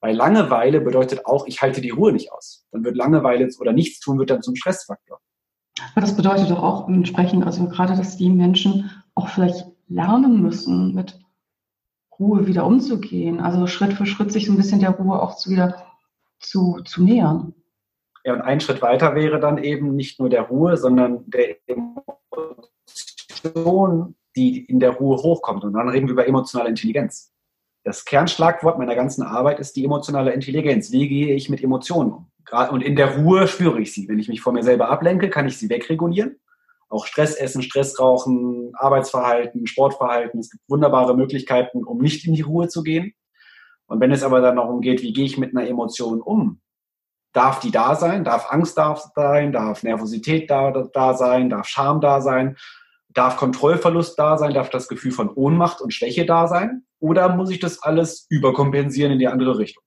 [0.00, 2.66] Weil Langeweile bedeutet auch, ich halte die Ruhe nicht aus.
[2.72, 5.20] Dann wird Langeweile oder nichts tun wird dann zum Stressfaktor.
[5.92, 10.94] Aber das bedeutet doch auch entsprechend, also gerade, dass die Menschen auch vielleicht lernen müssen,
[10.94, 11.18] mit
[12.18, 13.40] Ruhe wieder umzugehen.
[13.40, 15.91] Also Schritt für Schritt sich so ein bisschen der Ruhe auch zu wieder
[16.42, 17.54] zu, zu nähern.
[18.24, 21.56] Ja, und ein Schritt weiter wäre dann eben nicht nur der Ruhe, sondern der
[23.44, 25.64] Emotion, die in der Ruhe hochkommt.
[25.64, 27.32] Und dann reden wir über emotionale Intelligenz.
[27.84, 30.92] Das Kernschlagwort meiner ganzen Arbeit ist die emotionale Intelligenz.
[30.92, 32.28] Wie gehe ich mit Emotionen um?
[32.70, 34.08] Und in der Ruhe spüre ich sie.
[34.08, 36.38] Wenn ich mich vor mir selber ablenke, kann ich sie wegregulieren.
[36.88, 40.40] Auch Stress essen, Stress rauchen, Arbeitsverhalten, Sportverhalten.
[40.40, 43.14] Es gibt wunderbare Möglichkeiten, um nicht in die Ruhe zu gehen.
[43.92, 46.60] Und wenn es aber dann darum geht, wie gehe ich mit einer Emotion um,
[47.34, 52.00] darf die da sein, darf Angst da sein, darf Nervosität da, da sein, darf Scham
[52.00, 52.56] da sein,
[53.10, 56.84] darf Kontrollverlust da sein, darf das Gefühl von Ohnmacht und Schwäche da sein?
[57.00, 59.82] Oder muss ich das alles überkompensieren in die andere Richtung?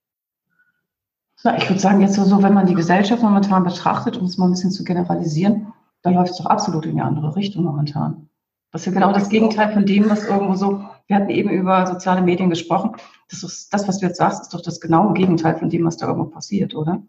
[1.43, 4.45] Na, ich würde sagen, jetzt so, wenn man die Gesellschaft momentan betrachtet, um es mal
[4.45, 8.29] ein bisschen zu generalisieren, dann läuft es doch absolut in die andere Richtung momentan.
[8.71, 11.87] Das ist ja genau das Gegenteil von dem, was irgendwo so, wir hatten eben über
[11.87, 12.95] soziale Medien gesprochen.
[13.29, 15.97] Das, ist, das, was du jetzt sagst, ist doch das genaue Gegenteil von dem, was
[15.97, 17.01] da irgendwo passiert, oder?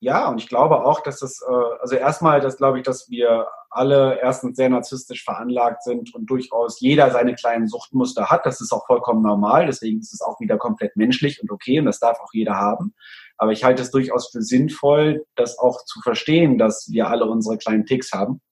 [0.00, 3.46] Ja, und ich glaube auch, dass das, äh, also erstmal, das glaube ich, dass wir
[3.70, 8.44] alle erstens sehr narzisstisch veranlagt sind und durchaus jeder seine kleinen Suchtmuster hat.
[8.46, 9.66] Das ist auch vollkommen normal.
[9.66, 12.94] Deswegen ist es auch wieder komplett menschlich und okay und das darf auch jeder haben.
[13.38, 17.56] Aber ich halte es durchaus für sinnvoll, das auch zu verstehen, dass wir alle unsere
[17.56, 18.42] kleinen Ticks haben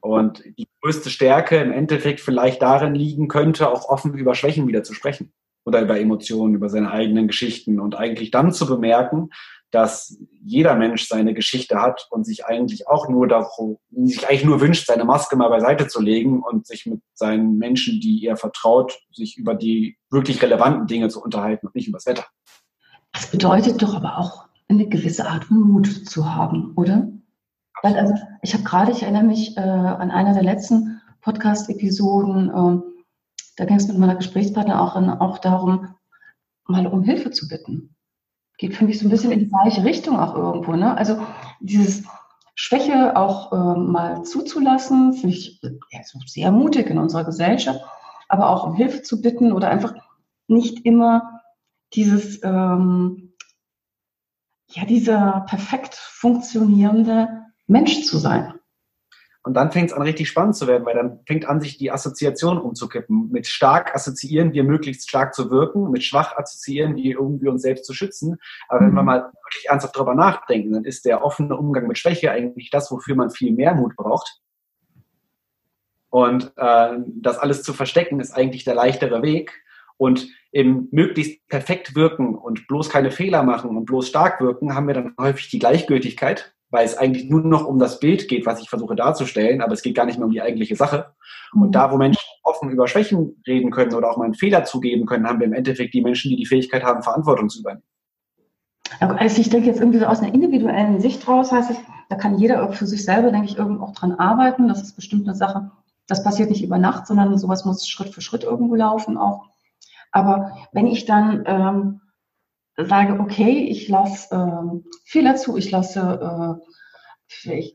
[0.00, 4.82] und die größte Stärke im Endeffekt vielleicht darin liegen könnte, auch offen über Schwächen wieder
[4.82, 5.32] zu sprechen
[5.64, 9.30] oder über Emotionen, über seine eigenen Geschichten und eigentlich dann zu bemerken,
[9.70, 14.60] dass jeder Mensch seine Geschichte hat und sich eigentlich auch nur darum, sich eigentlich nur
[14.60, 18.98] wünscht, seine Maske mal beiseite zu legen und sich mit seinen Menschen, die ihr vertraut,
[19.12, 22.26] sich über die wirklich relevanten Dinge zu unterhalten und nicht über das Wetter.
[23.12, 27.08] Das bedeutet doch aber auch eine gewisse Art von Mut zu haben, oder?
[27.82, 32.99] Weil also ich habe gerade, ich erinnere mich äh, an einer der letzten Podcast-Episoden, äh,
[33.56, 34.80] da ging es mit meiner Gesprächspartner
[35.20, 35.94] auch, darum,
[36.66, 37.94] mal um Hilfe zu bitten.
[38.58, 40.72] Geht, finde ich, so ein bisschen in die gleiche Richtung auch irgendwo.
[40.72, 40.96] Ne?
[40.96, 41.20] Also
[41.60, 42.04] dieses
[42.54, 47.80] Schwäche auch äh, mal zuzulassen, finde ich ja, so sehr mutig in unserer Gesellschaft,
[48.28, 49.94] aber auch um Hilfe zu bitten oder einfach
[50.46, 51.40] nicht immer
[51.94, 53.32] dieses, ähm,
[54.68, 58.59] ja, dieser perfekt funktionierende Mensch zu sein.
[59.42, 61.90] Und dann fängt es an, richtig spannend zu werden, weil dann fängt an, sich die
[61.90, 63.30] Assoziation umzukippen.
[63.30, 67.86] Mit stark assoziieren wir möglichst stark zu wirken, mit schwach assoziieren wir irgendwie uns selbst
[67.86, 68.38] zu schützen.
[68.68, 69.06] Aber wenn wir mhm.
[69.06, 73.16] mal wirklich ernsthaft darüber nachdenken, dann ist der offene Umgang mit Schwäche eigentlich das, wofür
[73.16, 74.40] man viel mehr Mut braucht.
[76.10, 79.62] Und äh, das alles zu verstecken ist eigentlich der leichtere Weg.
[79.96, 84.86] Und im möglichst perfekt wirken und bloß keine Fehler machen und bloß stark wirken, haben
[84.86, 88.60] wir dann häufig die Gleichgültigkeit, weil es eigentlich nur noch um das Bild geht, was
[88.60, 91.12] ich versuche darzustellen, aber es geht gar nicht mehr um die eigentliche Sache.
[91.52, 91.72] Und mhm.
[91.72, 95.26] da, wo Menschen offen über Schwächen reden können oder auch mal einen Fehler zugeben können,
[95.26, 97.84] haben wir im Endeffekt die Menschen, die die Fähigkeit haben, Verantwortung zu übernehmen.
[98.98, 101.76] Also ich denke jetzt irgendwie so aus einer individuellen Sicht raus, heißt es,
[102.08, 104.66] da kann jeder für sich selber, denke ich, irgendwo auch dran arbeiten.
[104.66, 105.70] Das ist bestimmt eine Sache,
[106.08, 109.46] das passiert nicht über Nacht, sondern sowas muss Schritt für Schritt irgendwo laufen auch.
[110.10, 112.00] Aber wenn ich dann ähm,
[112.86, 116.58] sage, okay, ich lasse ähm, Fehler zu, ich lasse,
[117.48, 117.74] äh, ich,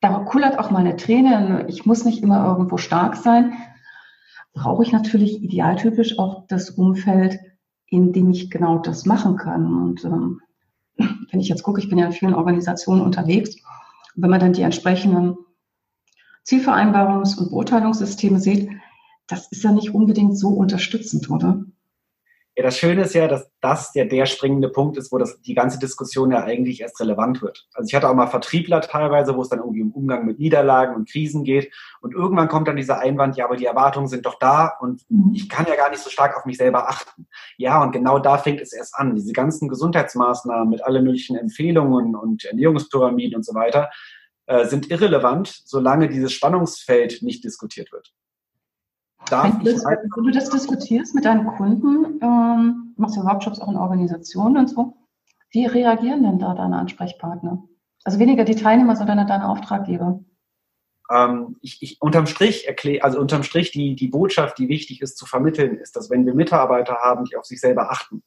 [0.00, 3.52] da kullert auch meine Träne, ich muss nicht immer irgendwo stark sein,
[4.52, 7.38] brauche ich natürlich idealtypisch auch das Umfeld,
[7.86, 9.66] in dem ich genau das machen kann.
[9.66, 10.40] Und ähm,
[10.96, 13.56] wenn ich jetzt gucke, ich bin ja in vielen Organisationen unterwegs,
[14.14, 15.36] wenn man dann die entsprechenden
[16.44, 18.70] Zielvereinbarungs- und Beurteilungssysteme sieht,
[19.26, 21.64] das ist ja nicht unbedingt so unterstützend, oder?
[22.60, 25.54] Ja, das Schöne ist ja, dass das ja der springende Punkt ist, wo das, die
[25.54, 27.66] ganze Diskussion ja eigentlich erst relevant wird.
[27.72, 30.94] Also ich hatte auch mal Vertriebler teilweise, wo es dann irgendwie um Umgang mit Niederlagen
[30.94, 31.72] und Krisen geht.
[32.02, 35.32] Und irgendwann kommt dann dieser Einwand, ja, aber die Erwartungen sind doch da und mhm.
[35.32, 37.26] ich kann ja gar nicht so stark auf mich selber achten.
[37.56, 39.14] Ja, und genau da fängt es erst an.
[39.14, 43.88] Diese ganzen Gesundheitsmaßnahmen mit allen möglichen Empfehlungen und Ernährungspyramiden und so weiter
[44.44, 48.12] äh, sind irrelevant, solange dieses Spannungsfeld nicht diskutiert wird.
[49.28, 53.68] Darf wenn, das, wenn du das diskutierst mit deinen Kunden, ähm, machst du Workshops auch
[53.68, 54.94] in Organisationen und so,
[55.50, 57.62] wie reagieren denn da deine Ansprechpartner?
[58.04, 60.20] Also weniger die Teilnehmer, sondern deine Auftraggeber.
[61.10, 65.18] Ähm, ich, ich, unterm Strich erkläre, also unterm Strich die, die Botschaft, die wichtig ist
[65.18, 68.22] zu vermitteln, ist, dass wenn wir Mitarbeiter haben, die auf sich selber achten,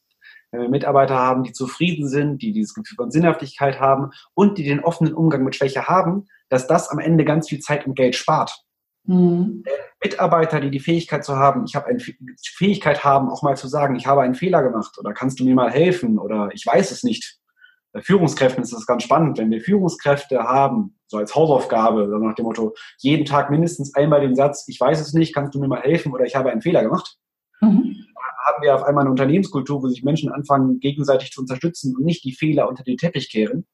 [0.52, 4.64] wenn wir Mitarbeiter haben, die zufrieden sind, die dieses Gefühl von Sinnhaftigkeit haben und die
[4.64, 8.16] den offenen Umgang mit Schwäche haben, dass das am Ende ganz viel Zeit und Geld
[8.16, 8.64] spart.
[9.06, 9.64] Mhm.
[10.02, 13.96] Mitarbeiter, die die Fähigkeit zu haben, ich habe eine Fähigkeit haben, auch mal zu sagen,
[13.96, 17.04] ich habe einen Fehler gemacht oder kannst du mir mal helfen oder ich weiß es
[17.04, 17.38] nicht.
[17.92, 22.34] Bei Führungskräften ist das ganz spannend, wenn wir Führungskräfte haben, so als Hausaufgabe, so nach
[22.36, 25.68] dem Motto, jeden Tag mindestens einmal den Satz, ich weiß es nicht, kannst du mir
[25.68, 27.18] mal helfen oder ich habe einen Fehler gemacht.
[27.62, 27.96] Mhm.
[28.46, 32.24] Haben wir auf einmal eine Unternehmenskultur, wo sich Menschen anfangen, gegenseitig zu unterstützen und nicht
[32.24, 33.68] die Fehler unter den Teppich kehren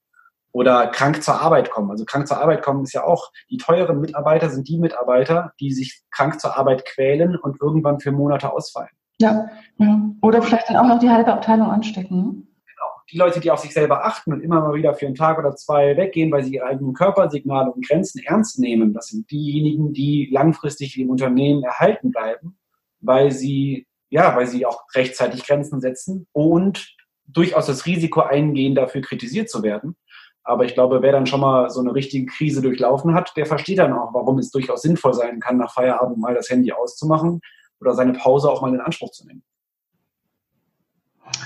[0.51, 1.91] oder krank zur Arbeit kommen.
[1.91, 5.71] Also krank zur Arbeit kommen ist ja auch, die teuren Mitarbeiter sind die Mitarbeiter, die
[5.71, 8.89] sich krank zur Arbeit quälen und irgendwann für Monate ausfallen.
[9.21, 10.01] Ja, ja.
[10.21, 12.17] oder vielleicht dann auch noch die halbe Abteilung anstecken.
[12.17, 12.31] Ne?
[12.31, 12.91] Genau.
[13.11, 15.55] Die Leute, die auf sich selber achten und immer mal wieder für einen Tag oder
[15.55, 20.29] zwei weggehen, weil sie ihre eigenen Körpersignale und Grenzen ernst nehmen, das sind diejenigen, die
[20.31, 22.57] langfristig im Unternehmen erhalten bleiben,
[23.01, 26.95] weil sie, ja, weil sie auch rechtzeitig Grenzen setzen und
[27.27, 29.95] durchaus das Risiko eingehen, dafür kritisiert zu werden.
[30.49, 33.77] Aber ich glaube, wer dann schon mal so eine richtige Krise durchlaufen hat, der versteht
[33.77, 37.41] dann auch, warum es durchaus sinnvoll sein kann, nach Feierabend mal das Handy auszumachen
[37.79, 39.43] oder seine Pause auch mal in Anspruch zu nehmen.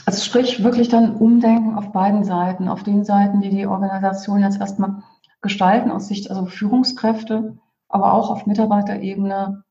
[0.06, 4.62] Also sprich wirklich dann Umdenken auf beiden Seiten, auf den Seiten, die die Organisation jetzt
[4.62, 5.04] erstmal
[5.42, 7.58] gestalten, aus Sicht also Führungskräfte,
[7.90, 9.66] aber auch auf Mitarbeiterebene,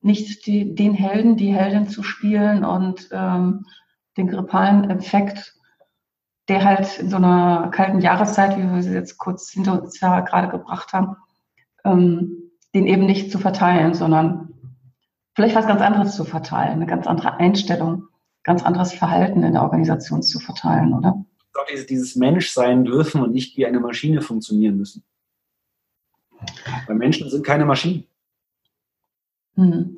[0.00, 3.64] nicht die, den Helden, die Heldin zu spielen und ähm,
[4.16, 5.54] den grippalen Effekt
[6.48, 10.20] der halt in so einer kalten Jahreszeit, wie wir sie jetzt kurz hinter uns ja
[10.20, 11.16] gerade gebracht haben,
[11.84, 14.54] ähm, den eben nicht zu verteilen, sondern
[15.34, 18.08] vielleicht was ganz anderes zu verteilen, eine ganz andere Einstellung,
[18.44, 21.24] ganz anderes Verhalten in der Organisation zu verteilen, oder?
[21.70, 25.02] Dieses, dieses Mensch sein dürfen und nicht wie eine Maschine funktionieren müssen.
[26.86, 28.04] Weil Menschen sind keine Maschinen.
[29.56, 29.96] Hm.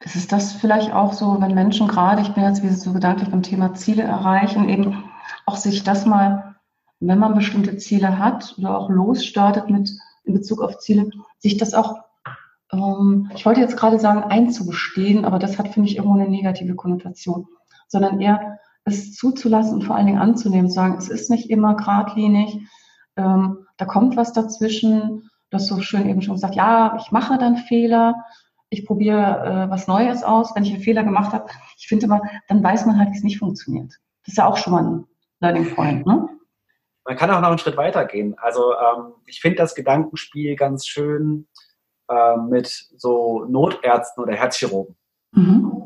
[0.00, 3.42] Ist das vielleicht auch so, wenn Menschen gerade, ich bin jetzt wie so gedanklich beim
[3.42, 5.04] Thema Ziele erreichen, eben
[5.46, 6.56] auch sich das mal,
[7.00, 9.90] wenn man bestimmte Ziele hat oder auch losstartet mit
[10.24, 11.96] in Bezug auf Ziele, sich das auch,
[12.72, 16.74] ähm, ich wollte jetzt gerade sagen, einzugestehen, aber das hat, finde ich, irgendwo eine negative
[16.74, 17.46] Konnotation,
[17.88, 21.74] sondern eher es zuzulassen und vor allen Dingen anzunehmen, zu sagen, es ist nicht immer
[21.74, 22.58] geradlinig,
[23.16, 27.38] ähm, da kommt was dazwischen, du hast so schön eben schon gesagt, ja, ich mache
[27.38, 28.24] dann Fehler,
[28.70, 31.46] ich probiere äh, was Neues aus, wenn ich einen Fehler gemacht habe.
[31.78, 33.92] Ich finde immer, dann weiß man halt, wie es nicht funktioniert.
[34.24, 35.04] Das ist ja auch schon mal ein
[35.40, 36.28] Learning Point, ne?
[37.06, 38.34] Man kann auch noch einen Schritt weiter gehen.
[38.38, 41.46] Also ähm, ich finde das Gedankenspiel ganz schön
[42.08, 42.66] äh, mit
[42.96, 44.96] so Notärzten oder Herzchirurgen.
[45.32, 45.82] Mhm.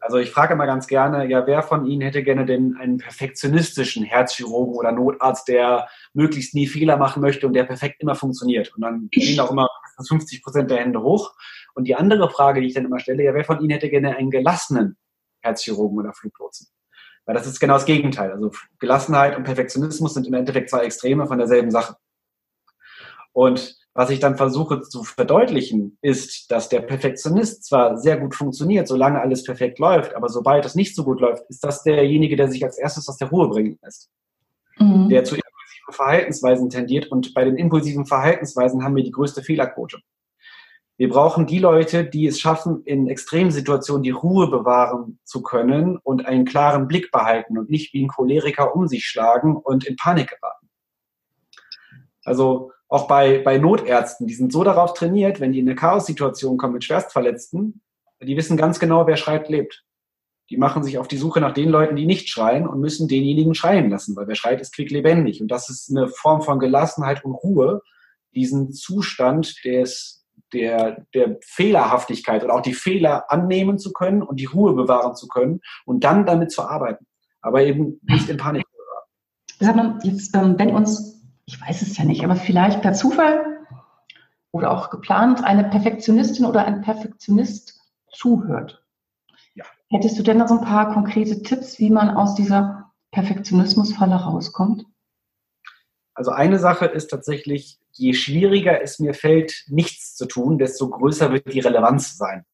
[0.00, 4.04] Also ich frage immer ganz gerne, ja, wer von Ihnen hätte gerne denn einen perfektionistischen
[4.04, 8.72] Herzchirurgen oder Notarzt, der möglichst nie Fehler machen möchte und der perfekt immer funktioniert?
[8.74, 9.68] Und dann gehen auch immer
[10.06, 11.34] 50 Prozent der Hände hoch.
[11.74, 14.16] Und die andere Frage, die ich dann immer stelle, ja, wer von Ihnen hätte gerne
[14.16, 14.96] einen gelassenen
[15.40, 16.68] Herzchirurgen oder Fluglotsen?
[17.26, 18.30] Weil das ist genau das Gegenteil.
[18.30, 21.96] Also Gelassenheit und Perfektionismus sind im Endeffekt zwei Extreme von derselben Sache.
[23.32, 28.86] Und Was ich dann versuche zu verdeutlichen, ist, dass der Perfektionist zwar sehr gut funktioniert,
[28.86, 32.50] solange alles perfekt läuft, aber sobald es nicht so gut läuft, ist das derjenige, der
[32.50, 34.10] sich als erstes aus der Ruhe bringen lässt.
[34.78, 35.08] Mhm.
[35.08, 40.00] Der zu impulsiven Verhaltensweisen tendiert und bei den impulsiven Verhaltensweisen haben wir die größte Fehlerquote.
[40.98, 46.24] Wir brauchen die Leute, die es schaffen, in Extremsituationen die Ruhe bewahren zu können und
[46.24, 50.28] einen klaren Blick behalten und nicht wie ein Choleriker um sich schlagen und in Panik
[50.28, 50.70] geraten.
[52.24, 56.56] Also auch bei, bei Notärzten, die sind so darauf trainiert, wenn die in eine Chaos-Situation
[56.56, 57.82] kommen mit Schwerstverletzten,
[58.22, 59.84] die wissen ganz genau, wer schreit, lebt.
[60.48, 63.54] Die machen sich auf die Suche nach den Leuten, die nicht schreien und müssen denjenigen
[63.54, 65.42] schreien lassen, weil wer schreit, ist quicklebendig.
[65.42, 67.82] Und das ist eine Form von Gelassenheit und Ruhe,
[68.34, 74.46] diesen Zustand des, der, der Fehlerhaftigkeit und auch die Fehler annehmen zu können und die
[74.46, 77.06] Ruhe bewahren zu können und dann damit zu arbeiten.
[77.40, 80.00] Aber eben nicht in Panik zu geraten.
[80.02, 83.64] Jetzt, ähm, wenn uns ich weiß es ja nicht, aber vielleicht per Zufall
[84.50, 87.80] oder auch geplant eine Perfektionistin oder ein Perfektionist
[88.12, 88.84] zuhört.
[89.54, 89.64] Ja.
[89.88, 94.86] Hättest du denn noch so ein paar konkrete Tipps, wie man aus dieser Perfektionismusfalle rauskommt?
[96.16, 101.30] Also eine Sache ist tatsächlich, je schwieriger es mir fällt, nichts zu tun, desto größer
[101.30, 102.44] wird die Relevanz sein.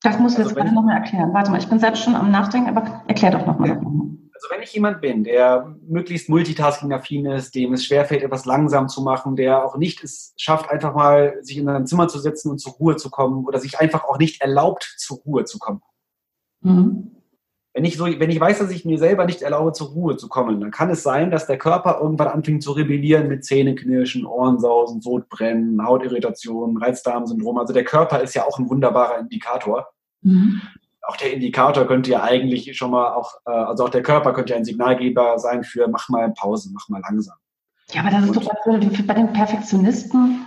[0.00, 1.34] Das muss also jetzt gerade nochmal erklären.
[1.34, 3.70] Warte mal, ich bin selbst schon am Nachdenken, aber erklär doch nochmal.
[3.70, 3.74] Ja.
[3.76, 9.02] Also wenn ich jemand bin, der möglichst multitasking-affin ist, dem es schwerfällt, etwas langsam zu
[9.02, 12.58] machen, der auch nicht es schafft, einfach mal sich in sein Zimmer zu setzen und
[12.58, 15.82] zur Ruhe zu kommen oder sich einfach auch nicht erlaubt, zur Ruhe zu kommen.
[16.60, 17.13] Mhm.
[17.74, 20.28] Wenn ich, so, wenn ich weiß, dass ich mir selber nicht erlaube, zur Ruhe zu
[20.28, 25.00] kommen, dann kann es sein, dass der Körper irgendwann anfängt zu rebellieren mit Zähneknirschen, Ohrensausen,
[25.00, 27.58] Sodbrennen, Hautirritationen, Reizdarmsyndrom.
[27.58, 29.88] Also der Körper ist ja auch ein wunderbarer Indikator.
[30.22, 30.62] Mhm
[31.06, 34.52] auch der Indikator könnte ja eigentlich schon mal auch, äh, also auch der Körper könnte
[34.52, 37.36] ja ein Signalgeber sein für mach mal Pause, mach mal langsam.
[37.92, 38.50] Ja, aber das ist doch
[39.06, 40.46] bei den Perfektionisten,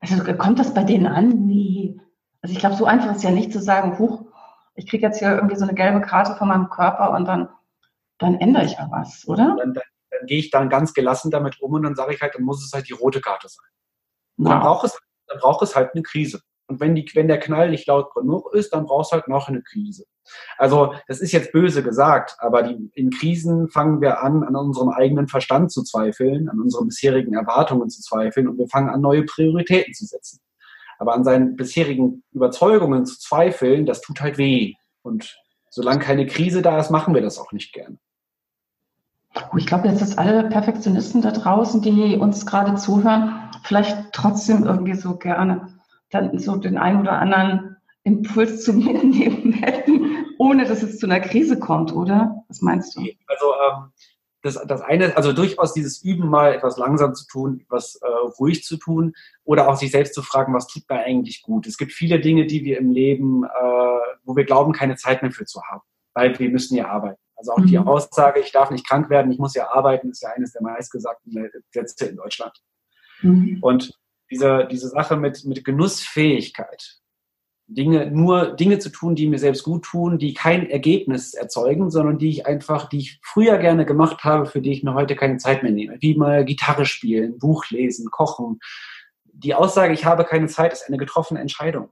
[0.00, 1.46] also kommt das bei denen an?
[1.46, 1.96] Nee.
[2.42, 4.23] Also ich glaube, so einfach ist ja nicht zu sagen, huch,
[4.74, 7.48] ich kriege jetzt hier irgendwie so eine gelbe Karte von meinem Körper und dann,
[8.18, 9.56] dann ändere ich ja was, oder?
[9.58, 12.34] Dann, dann, dann gehe ich dann ganz gelassen damit um und dann sage ich halt,
[12.34, 13.66] dann muss es halt die rote Karte sein.
[14.36, 14.48] Wow.
[14.50, 16.40] Dann, braucht es, dann braucht es halt eine Krise.
[16.66, 19.48] Und wenn, die, wenn der Knall nicht laut genug ist, dann brauchst du halt noch
[19.48, 20.04] eine Krise.
[20.56, 24.88] Also das ist jetzt böse gesagt, aber die, in Krisen fangen wir an, an unserem
[24.88, 29.24] eigenen Verstand zu zweifeln, an unseren bisherigen Erwartungen zu zweifeln und wir fangen an, neue
[29.24, 30.40] Prioritäten zu setzen.
[30.98, 34.74] Aber an seinen bisherigen Überzeugungen zu zweifeln, das tut halt weh.
[35.02, 35.36] Und
[35.70, 37.98] solange keine Krise da ist, machen wir das auch nicht gerne.
[39.56, 44.94] Ich glaube jetzt, dass alle Perfektionisten da draußen, die uns gerade zuhören, vielleicht trotzdem irgendwie
[44.94, 45.74] so gerne
[46.10, 51.06] dann so den einen oder anderen Impuls zu mir nehmen hätten, ohne dass es zu
[51.06, 52.44] einer Krise kommt, oder?
[52.48, 53.00] Was meinst du?
[53.00, 53.92] Also ähm,
[54.44, 58.06] das, das eine, also durchaus dieses Üben mal etwas langsam zu tun, etwas äh,
[58.38, 61.66] ruhig zu tun oder auch sich selbst zu fragen, was tut mir eigentlich gut.
[61.66, 63.48] Es gibt viele Dinge, die wir im Leben, äh,
[64.24, 65.80] wo wir glauben, keine Zeit mehr für zu haben,
[66.12, 67.18] weil wir müssen ja arbeiten.
[67.36, 67.66] Also auch mhm.
[67.66, 70.62] die Aussage, ich darf nicht krank werden, ich muss ja arbeiten, ist ja eines der
[70.62, 72.52] meistgesagten Sätze in Deutschland.
[73.22, 73.58] Mhm.
[73.62, 73.98] Und
[74.30, 76.98] diese, diese Sache mit, mit Genussfähigkeit.
[77.66, 82.18] Dinge, nur Dinge zu tun, die mir selbst gut tun, die kein Ergebnis erzeugen, sondern
[82.18, 85.38] die ich einfach, die ich früher gerne gemacht habe, für die ich mir heute keine
[85.38, 85.96] Zeit mehr nehme.
[86.00, 88.60] Wie mal Gitarre spielen, Buch lesen, kochen.
[89.32, 91.88] Die Aussage, ich habe keine Zeit, ist eine getroffene Entscheidung.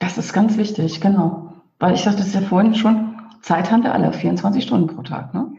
[0.00, 1.52] Das ist ganz wichtig, genau.
[1.78, 5.32] Weil ich sagte es ja vorhin schon, Zeit haben wir alle, 24 Stunden pro Tag.
[5.34, 5.52] Ne?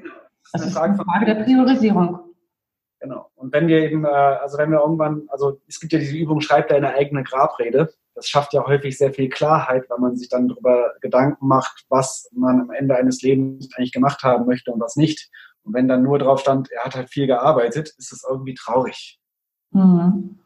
[0.52, 2.19] Das, ist eine Frage der Priorisierung.
[3.00, 3.30] Genau.
[3.36, 6.41] Und wenn wir eben, äh, also wenn wir irgendwann, also es gibt ja diese Übung,
[6.41, 7.93] schreib deine eigene Grabrede.
[8.15, 12.30] Das schafft ja häufig sehr viel Klarheit, weil man sich dann darüber Gedanken macht, was
[12.34, 15.30] man am Ende eines Lebens eigentlich gemacht haben möchte und was nicht.
[15.63, 19.19] Und wenn dann nur drauf stand, er hat halt viel gearbeitet, ist es irgendwie traurig.
[19.71, 20.39] Mhm.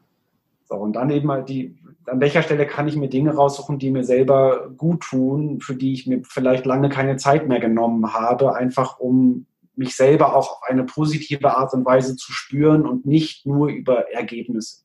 [0.64, 3.90] So, und dann eben halt die, an welcher Stelle kann ich mir Dinge raussuchen, die
[3.90, 8.54] mir selber gut tun, für die ich mir vielleicht lange keine Zeit mehr genommen habe,
[8.54, 13.46] einfach um mich selber auch auf eine positive Art und Weise zu spüren und nicht
[13.46, 14.82] nur über Ergebnisse.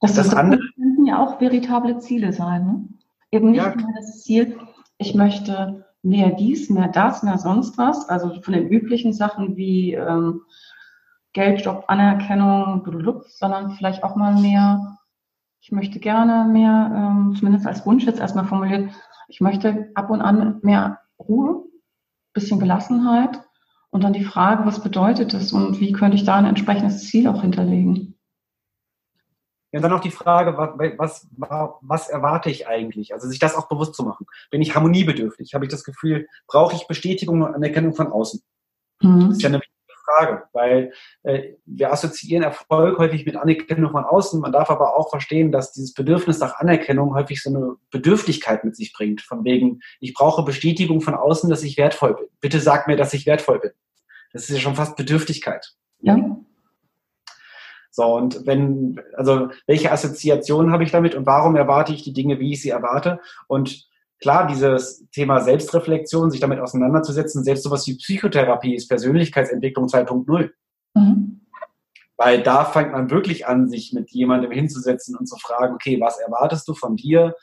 [0.00, 2.64] Das, das, das andere könnten ja auch veritable Ziele sein.
[2.64, 2.88] Ne?
[3.30, 3.74] Eben nicht ja.
[3.74, 4.58] nur das Ziel,
[4.98, 9.94] ich möchte mehr dies, mehr das, mehr sonst was, also von den üblichen Sachen wie
[9.94, 10.42] ähm,
[11.32, 12.86] Geld, Job, Anerkennung,
[13.28, 14.98] sondern vielleicht auch mal mehr,
[15.60, 18.90] ich möchte gerne mehr, ähm, zumindest als Wunsch jetzt erstmal formuliert,
[19.28, 21.64] ich möchte ab und an mehr Ruhe,
[22.32, 23.42] bisschen Gelassenheit
[23.90, 27.26] und dann die Frage, was bedeutet das und wie könnte ich da ein entsprechendes Ziel
[27.26, 28.15] auch hinterlegen?
[29.76, 33.12] Ja, und dann auch die Frage, was, was, was erwarte ich eigentlich?
[33.12, 34.24] Also sich das auch bewusst zu machen.
[34.50, 35.52] Bin ich harmoniebedürftig?
[35.52, 38.40] Habe ich das Gefühl, brauche ich Bestätigung und Anerkennung von außen?
[39.02, 39.28] Mhm.
[39.28, 39.60] Das ist ja eine
[40.02, 44.40] Frage, weil äh, wir assoziieren Erfolg häufig mit Anerkennung von außen.
[44.40, 48.76] Man darf aber auch verstehen, dass dieses Bedürfnis nach Anerkennung häufig so eine Bedürftigkeit mit
[48.76, 49.20] sich bringt.
[49.20, 52.28] Von wegen, ich brauche Bestätigung von außen, dass ich wertvoll bin.
[52.40, 53.72] Bitte sag mir, dass ich wertvoll bin.
[54.32, 55.74] Das ist ja schon fast Bedürftigkeit.
[56.00, 56.16] Ja.
[57.96, 62.38] So, und wenn, also welche Assoziationen habe ich damit und warum erwarte ich die Dinge,
[62.38, 63.20] wie ich sie erwarte?
[63.48, 63.88] Und
[64.20, 70.50] klar, dieses Thema Selbstreflexion, sich damit auseinanderzusetzen, selbst sowas wie Psychotherapie ist Persönlichkeitsentwicklung 2.0.
[70.92, 71.40] Mhm.
[72.18, 76.18] Weil da fängt man wirklich an, sich mit jemandem hinzusetzen und zu fragen, okay, was
[76.18, 77.34] erwartest du von dir?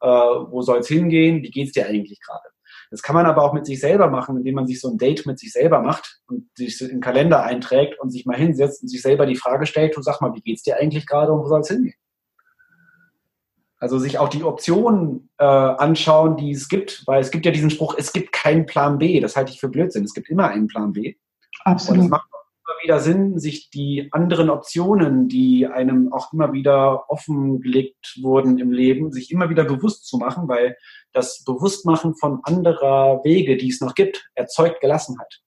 [0.00, 1.40] Äh, wo soll es hingehen?
[1.44, 2.48] Wie geht es dir eigentlich gerade?
[2.90, 5.24] Das kann man aber auch mit sich selber machen, indem man sich so ein Date
[5.24, 8.88] mit sich selber macht und sich in den Kalender einträgt und sich mal hinsetzt und
[8.88, 11.40] sich selber die Frage stellt, du sag mal, wie geht es dir eigentlich gerade und
[11.40, 11.94] wo soll es hingehen?
[13.78, 17.70] Also sich auch die Optionen äh, anschauen, die es gibt, weil es gibt ja diesen
[17.70, 19.20] Spruch, es gibt keinen Plan B.
[19.20, 20.04] Das halte ich für Blödsinn.
[20.04, 21.14] Es gibt immer einen Plan B.
[21.64, 22.00] Absolut.
[22.00, 22.28] Und es macht
[22.82, 29.12] wieder Sinn, sich die anderen Optionen, die einem auch immer wieder offengelegt wurden im Leben,
[29.12, 30.76] sich immer wieder bewusst zu machen, weil
[31.12, 35.40] das Bewusstmachen von anderer Wege, die es noch gibt, erzeugt Gelassenheit.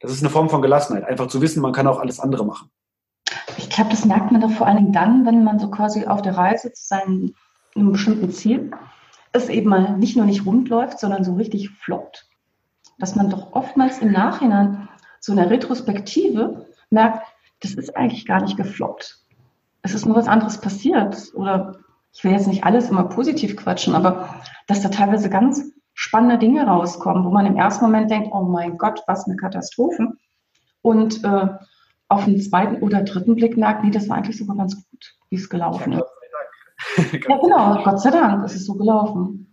[0.00, 2.70] Das ist eine Form von Gelassenheit, einfach zu wissen, man kann auch alles andere machen.
[3.58, 6.22] Ich glaube, das merkt man doch vor allen Dingen dann, wenn man so quasi auf
[6.22, 7.34] der Reise zu seinem
[7.74, 8.70] einem bestimmten Ziel
[9.32, 12.28] es eben mal nicht nur nicht rund läuft, sondern so richtig floppt.
[12.98, 14.88] Dass man doch oftmals im Nachhinein
[15.20, 17.26] so eine Retrospektive merkt,
[17.60, 19.18] das ist eigentlich gar nicht gefloppt.
[19.82, 21.32] Es ist nur was anderes passiert.
[21.34, 21.76] Oder
[22.12, 26.66] ich will jetzt nicht alles immer positiv quatschen, aber dass da teilweise ganz spannende Dinge
[26.66, 30.14] rauskommen, wo man im ersten Moment denkt, oh mein Gott, was eine Katastrophe.
[30.82, 31.48] Und äh,
[32.08, 35.36] auf den zweiten oder dritten Blick merkt, nee, das war eigentlich sogar ganz gut, wie
[35.36, 37.22] es gelaufen ist.
[37.28, 39.49] ja, genau, Gott sei Dank ist es so gelaufen.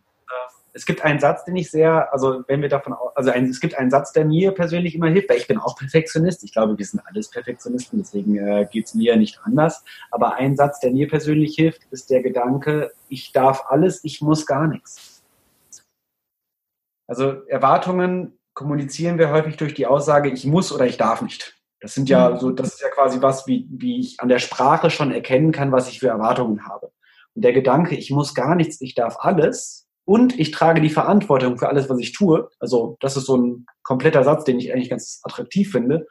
[0.73, 3.75] Es gibt einen Satz, den ich sehr, also wenn wir davon, also ein, es gibt
[3.75, 6.43] einen Satz, der mir persönlich immer hilft, weil ich bin auch Perfektionist.
[6.43, 9.83] Ich glaube, wir sind alles Perfektionisten, deswegen äh, geht es mir nicht anders.
[10.11, 14.45] Aber ein Satz, der mir persönlich hilft, ist der Gedanke, ich darf alles, ich muss
[14.45, 15.23] gar nichts.
[17.07, 21.57] Also Erwartungen kommunizieren wir häufig durch die Aussage, ich muss oder ich darf nicht.
[21.79, 24.89] Das sind ja so, das ist ja quasi was, wie, wie ich an der Sprache
[24.89, 26.91] schon erkennen kann, was ich für Erwartungen habe.
[27.35, 31.57] Und der Gedanke, ich muss gar nichts, ich darf alles und ich trage die Verantwortung
[31.57, 32.49] für alles, was ich tue.
[32.61, 36.07] Also, das ist so ein kompletter Satz, den ich eigentlich ganz attraktiv finde.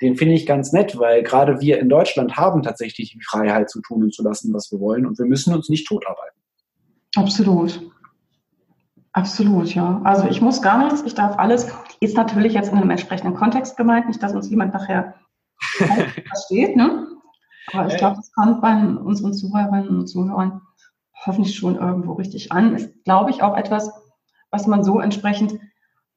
[0.00, 3.80] Den finde ich ganz nett, weil gerade wir in Deutschland haben tatsächlich die Freiheit zu
[3.82, 5.04] tun und zu lassen, was wir wollen.
[5.04, 6.40] Und wir müssen uns nicht totarbeiten.
[7.16, 7.90] Absolut.
[9.12, 10.00] Absolut, ja.
[10.04, 11.66] Also ich muss gar nichts, ich darf alles.
[11.98, 15.14] Ist natürlich jetzt in einem entsprechenden Kontext gemeint, nicht, dass uns jemand nachher
[15.58, 17.08] versteht, ne?
[17.72, 20.62] Aber ich glaube, das kommt bei unseren Zuhörerinnen und Zuhörern
[21.24, 22.74] hoffentlich schon irgendwo richtig an.
[22.74, 23.90] Ist, glaube ich, auch etwas,
[24.50, 25.58] was man so entsprechend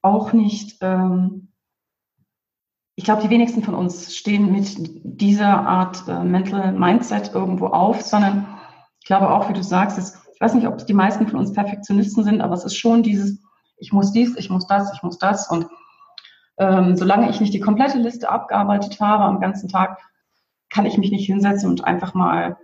[0.02, 1.52] auch nicht, ähm,
[2.96, 8.02] ich glaube, die wenigsten von uns stehen mit dieser Art äh, Mental Mindset irgendwo auf,
[8.02, 8.46] sondern
[9.00, 11.52] ich glaube auch, wie du sagst, es ich weiß nicht, ob die meisten von uns
[11.52, 13.40] Perfektionisten sind, aber es ist schon dieses,
[13.76, 15.48] ich muss dies, ich muss das, ich muss das.
[15.48, 15.68] Und
[16.58, 19.98] ähm, solange ich nicht die komplette Liste abgearbeitet habe am ganzen Tag,
[20.70, 22.56] kann ich mich nicht hinsetzen und einfach mal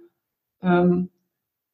[0.63, 1.11] ähm,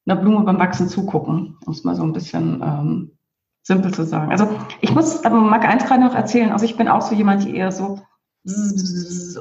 [0.07, 3.19] einer Blume beim Wachsen zugucken, um es mal so ein bisschen ähm,
[3.63, 4.31] simpel zu sagen.
[4.31, 4.49] Also
[4.81, 6.53] ich muss aber mag eins gerade noch erzählen.
[6.53, 8.01] Also ich bin auch so jemand, die eher so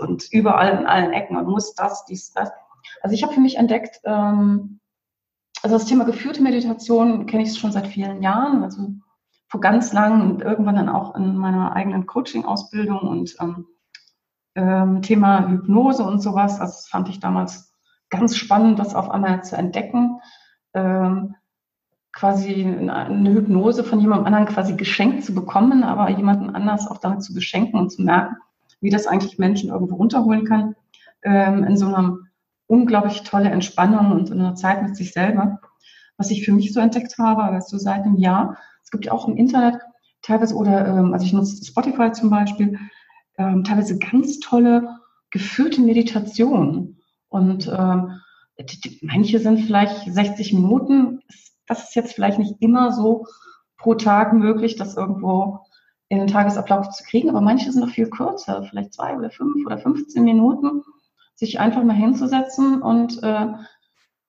[0.01, 2.49] und überall in allen Ecken und muss das, dies, das.
[3.01, 4.79] Also ich habe für mich entdeckt, ähm,
[5.61, 8.87] also das Thema geführte Meditation kenne ich schon seit vielen Jahren, also
[9.47, 13.67] vor ganz lang und irgendwann dann auch in meiner eigenen Coaching-Ausbildung und ähm,
[14.55, 16.59] ähm, Thema Hypnose und sowas.
[16.59, 17.73] Also das fand ich damals
[18.09, 20.19] ganz spannend, das auf einmal zu entdecken.
[20.75, 21.35] Ähm,
[22.11, 27.23] quasi eine Hypnose von jemandem anderen quasi geschenkt zu bekommen, aber jemanden anders auch damit
[27.23, 28.37] zu beschenken und zu merken,
[28.79, 30.75] wie das eigentlich Menschen irgendwo runterholen kann
[31.23, 32.27] ähm, in so einem
[32.67, 35.59] unglaublich tolle Entspannung und in einer Zeit mit sich selber.
[36.17, 39.11] Was ich für mich so entdeckt habe, weißt du, seit einem Jahr, es gibt ja
[39.11, 39.81] auch im Internet
[40.21, 42.79] teilweise oder, ähm, also ich nutze Spotify zum Beispiel,
[43.37, 44.97] ähm, teilweise ganz tolle
[45.31, 47.01] geführte Meditationen.
[47.27, 48.21] Und ähm,
[49.01, 51.21] manche sind vielleicht 60 Minuten.
[51.67, 53.25] Das ist jetzt vielleicht nicht immer so
[53.77, 55.65] pro Tag möglich, das irgendwo
[56.07, 59.65] in den Tagesablauf zu kriegen, aber manche sind noch viel kürzer, vielleicht zwei oder fünf
[59.65, 60.83] oder 15 Minuten
[61.35, 63.47] sich einfach mal hinzusetzen und äh,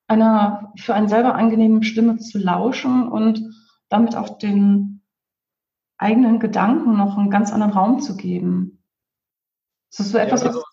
[0.07, 3.41] einer für einen selber angenehmen Stimme zu lauschen und
[3.89, 5.01] damit auch den
[5.97, 8.83] eigenen Gedanken noch einen ganz anderen Raum zu geben.
[9.89, 10.65] Ist das so etwas, ja, also, was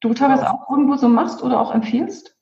[0.00, 2.36] du teilweise auch irgendwo so machst oder auch empfiehlst?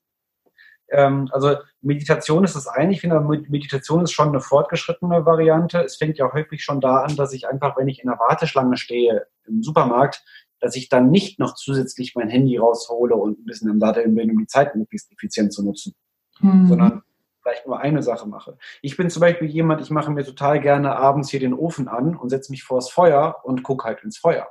[0.90, 2.92] Ähm, also Meditation ist das eine.
[2.92, 5.82] Ich finde, Meditation ist schon eine fortgeschrittene Variante.
[5.82, 8.76] Es fängt ja häufig schon da an, dass ich einfach, wenn ich in der Warteschlange
[8.76, 10.24] stehe im Supermarkt,
[10.60, 14.30] dass ich dann nicht noch zusätzlich mein Handy raushole und ein bisschen im Datteln bin,
[14.30, 15.94] um die Zeit möglichst effizient zu nutzen,
[16.40, 16.68] mhm.
[16.68, 17.02] sondern
[17.42, 18.58] vielleicht nur eine Sache mache.
[18.82, 22.14] Ich bin zum Beispiel jemand, ich mache mir total gerne abends hier den Ofen an
[22.14, 24.48] und setze mich vors Feuer und gucke halt ins Feuer.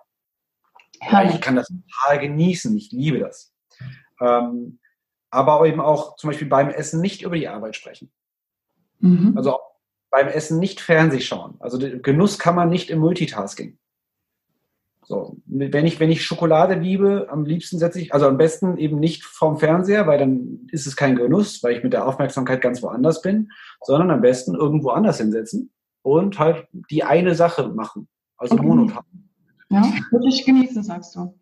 [1.11, 1.23] Ja.
[1.23, 3.53] Ich kann das total genießen, ich liebe das.
[4.19, 4.78] Ähm,
[5.31, 8.11] aber eben auch zum Beispiel beim Essen nicht über die Arbeit sprechen.
[8.99, 9.33] Mhm.
[9.35, 9.57] Also
[10.09, 11.55] beim Essen nicht Fernseh schauen.
[11.59, 13.77] Also Genuss kann man nicht im Multitasking.
[15.03, 18.99] So, wenn ich, wenn ich Schokolade liebe, am liebsten setze ich, also am besten eben
[18.99, 22.83] nicht vorm Fernseher, weil dann ist es kein Genuss, weil ich mit der Aufmerksamkeit ganz
[22.83, 23.49] woanders bin,
[23.81, 25.71] sondern am besten irgendwo anders hinsetzen
[26.03, 28.07] und halt die eine Sache machen.
[28.37, 28.65] Also okay.
[28.65, 29.03] monotan.
[29.69, 31.38] Ja, wirklich genießen, sagst du.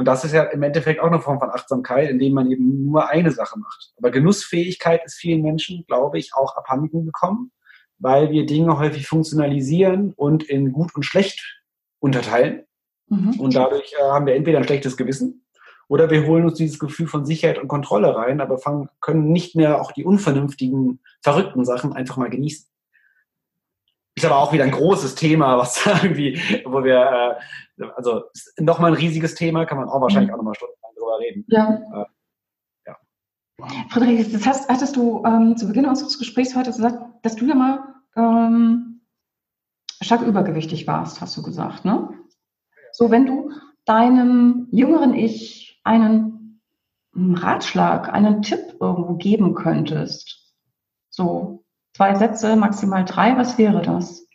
[0.00, 3.10] Und das ist ja im Endeffekt auch eine Form von Achtsamkeit, indem man eben nur
[3.10, 3.92] eine Sache macht.
[3.98, 7.52] Aber Genussfähigkeit ist vielen Menschen, glaube ich, auch abhanden gekommen,
[7.98, 11.62] weil wir Dinge häufig funktionalisieren und in gut und schlecht
[11.98, 12.62] unterteilen.
[13.08, 13.38] Mhm.
[13.40, 15.44] Und dadurch äh, haben wir entweder ein schlechtes Gewissen
[15.86, 19.54] oder wir holen uns dieses Gefühl von Sicherheit und Kontrolle rein, aber fangen, können nicht
[19.54, 22.69] mehr auch die unvernünftigen, verrückten Sachen einfach mal genießen.
[24.16, 27.38] Ist aber auch wieder ein großes Thema, was irgendwie, wo wir,
[27.78, 28.24] äh, also
[28.58, 30.34] nochmal ein riesiges Thema, kann man auch wahrscheinlich mhm.
[30.34, 31.44] auch nochmal stundenlang drüber reden.
[31.48, 31.82] Ja.
[31.94, 32.04] Äh,
[32.86, 32.96] ja.
[33.88, 37.54] Friedrich, das hast, hattest du ähm, zu Beginn unseres Gesprächs heute gesagt, dass du ja
[37.54, 37.84] mal
[38.16, 39.00] ähm,
[40.02, 42.08] stark übergewichtig warst, hast du gesagt, ne?
[42.92, 43.52] So, wenn du
[43.84, 46.60] deinem jüngeren Ich einen
[47.14, 50.54] Ratschlag, einen Tipp irgendwo geben könntest,
[51.08, 51.64] so
[51.96, 54.26] Zwei Sätze, maximal drei, was wäre das?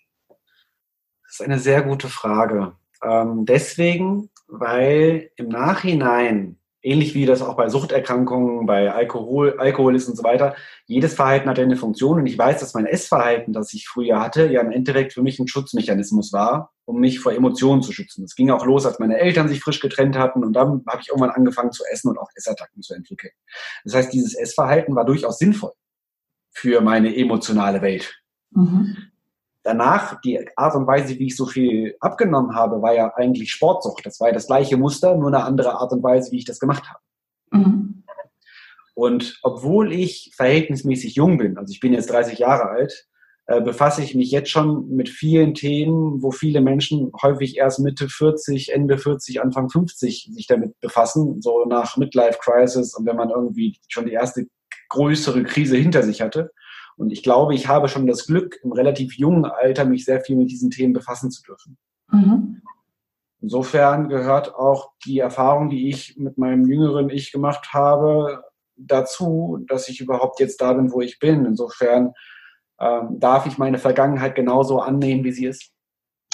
[1.24, 2.74] Das ist eine sehr gute Frage.
[3.02, 10.18] Ähm, deswegen, weil im Nachhinein, ähnlich wie das auch bei Suchterkrankungen, bei Alkohol, Alkoholismus und
[10.18, 13.88] so weiter, jedes Verhalten hat eine Funktion und ich weiß, dass mein Essverhalten, das ich
[13.88, 17.92] früher hatte, ja im Endeffekt für mich ein Schutzmechanismus war, um mich vor Emotionen zu
[17.92, 18.24] schützen.
[18.24, 21.08] Es ging auch los, als meine Eltern sich frisch getrennt hatten und dann habe ich
[21.08, 23.34] irgendwann angefangen zu essen und auch Essattacken zu entwickeln.
[23.86, 25.72] Das heißt, dieses Essverhalten war durchaus sinnvoll
[26.56, 28.16] für meine emotionale Welt.
[28.52, 28.96] Mhm.
[29.62, 34.06] Danach, die Art und Weise, wie ich so viel abgenommen habe, war ja eigentlich Sportsucht.
[34.06, 36.60] Das war ja das gleiche Muster, nur eine andere Art und Weise, wie ich das
[36.60, 37.00] gemacht habe.
[37.52, 38.04] Mhm.
[38.94, 43.06] Und obwohl ich verhältnismäßig jung bin, also ich bin jetzt 30 Jahre alt,
[43.48, 48.08] äh, befasse ich mich jetzt schon mit vielen Themen, wo viele Menschen häufig erst Mitte
[48.08, 53.30] 40, Ende 40, Anfang 50 sich damit befassen, so nach Midlife Crisis und wenn man
[53.30, 54.48] irgendwie schon die erste
[54.90, 56.52] größere Krise hinter sich hatte.
[56.98, 60.38] Und ich glaube, ich habe schon das Glück, im relativ jungen Alter mich sehr viel
[60.38, 61.78] mit diesen Themen befassen zu dürfen.
[62.12, 62.62] Mhm.
[63.42, 68.44] Insofern gehört auch die Erfahrung, die ich mit meinem jüngeren Ich gemacht habe,
[68.78, 71.46] dazu, dass ich überhaupt jetzt da bin, wo ich bin.
[71.46, 72.14] Insofern
[72.80, 75.72] ähm, darf ich meine Vergangenheit genauso annehmen, wie sie ist.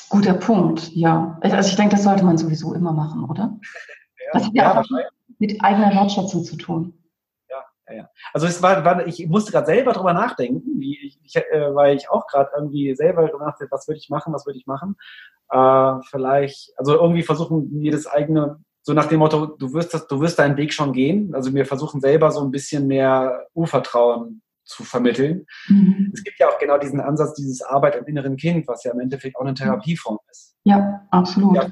[0.10, 1.38] Guter Punkt, ja.
[1.42, 3.58] Also ich denke, das sollte man sowieso immer machen, oder?
[4.24, 4.86] Ja, das hat ja, ja auch
[5.40, 6.94] mit eigener Wertschätzung zu tun
[7.92, 8.10] ja.
[8.34, 11.96] Also es war, war ich musste gerade selber drüber nachdenken, wie ich, ich, äh, weil
[11.96, 14.96] ich auch gerade irgendwie selber drüber nachdenke, was würde ich machen, was würde ich machen.
[15.50, 20.08] Äh, vielleicht, also irgendwie versuchen mir das eigene, so nach dem Motto, du wirst das,
[20.08, 21.36] du wirst deinen Weg schon gehen.
[21.36, 25.46] Also wir versuchen selber so ein bisschen mehr Urvertrauen zu vermitteln.
[25.68, 26.12] Mhm.
[26.14, 29.00] Es gibt ja auch genau diesen Ansatz, dieses Arbeit am inneren Kind, was ja im
[29.00, 30.56] Endeffekt auch eine Therapieform ist.
[30.64, 31.56] Ja, absolut.
[31.56, 31.72] Ja,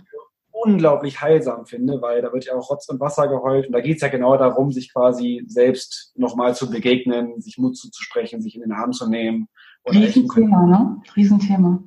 [0.64, 3.98] unglaublich heilsam finde, weil da wird ja auch Rotz und Wasser geheult und da geht
[3.98, 8.62] es ja genau darum, sich quasi selbst nochmal zu begegnen, sich Mut zuzusprechen, sich in
[8.62, 9.48] den Arm zu nehmen.
[9.88, 11.02] Riesenthema, ne?
[11.16, 11.84] Riesenthema.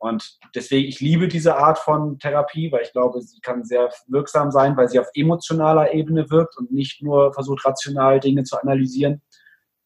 [0.00, 4.52] Und deswegen, ich liebe diese Art von Therapie, weil ich glaube, sie kann sehr wirksam
[4.52, 9.22] sein, weil sie auf emotionaler Ebene wirkt und nicht nur versucht, rational Dinge zu analysieren.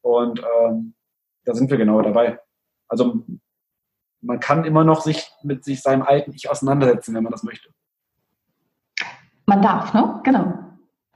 [0.03, 0.95] Und ähm,
[1.45, 2.39] da sind wir genau dabei.
[2.89, 3.25] Also
[4.21, 7.71] man kann immer noch sich mit sich seinem alten Ich auseinandersetzen, wenn man das möchte.
[9.53, 10.19] Man darf, ne?
[10.25, 10.55] Genau.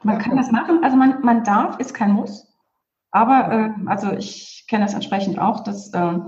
[0.03, 0.85] Man kann das machen.
[0.85, 2.47] Also man, man darf, ist kein Muss.
[3.11, 5.65] Aber äh, also ich kenne das entsprechend auch.
[5.65, 6.19] Dass, äh,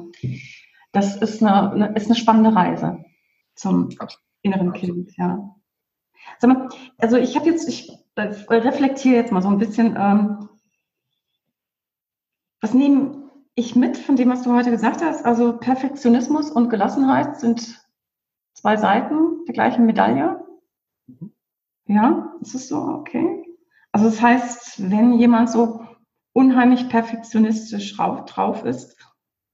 [0.93, 3.05] das ist eine, eine, ist eine spannende Reise
[3.57, 3.91] zum
[4.41, 5.55] inneren Kind, ja.
[6.41, 10.49] Mal, also ich habe jetzt, ich reflektiere jetzt mal so ein bisschen, ähm,
[12.63, 15.27] was nehme ich mit von dem, was du heute gesagt hast?
[15.27, 17.87] Also Perfektionismus und Gelassenheit sind
[18.55, 20.43] zwei Seiten der gleichen Medaille.
[21.07, 21.35] Mhm.
[21.89, 22.77] Ja, ist es so?
[22.77, 23.45] Okay.
[23.93, 25.81] Also das heißt, wenn jemand so
[26.35, 28.97] unheimlich perfektionistisch drauf, ist,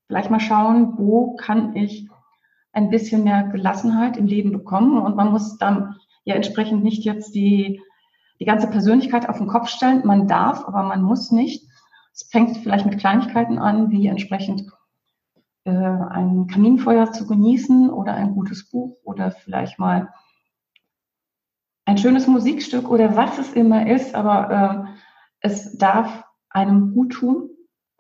[0.08, 2.08] vielleicht mal schauen, wo kann ich
[2.72, 7.36] ein bisschen mehr Gelassenheit im Leben bekommen und man muss dann ja entsprechend nicht jetzt
[7.36, 7.80] die,
[8.40, 10.02] die ganze Persönlichkeit auf den Kopf stellen.
[10.04, 11.68] Man darf, aber man muss nicht.
[12.12, 14.68] Es fängt vielleicht mit Kleinigkeiten an, wie entsprechend
[15.64, 20.12] äh, ein Kaminfeuer zu genießen oder ein gutes Buch oder vielleicht mal
[21.86, 24.90] ein schönes Musikstück oder was es immer ist, aber äh,
[25.40, 27.50] es darf einem gut tun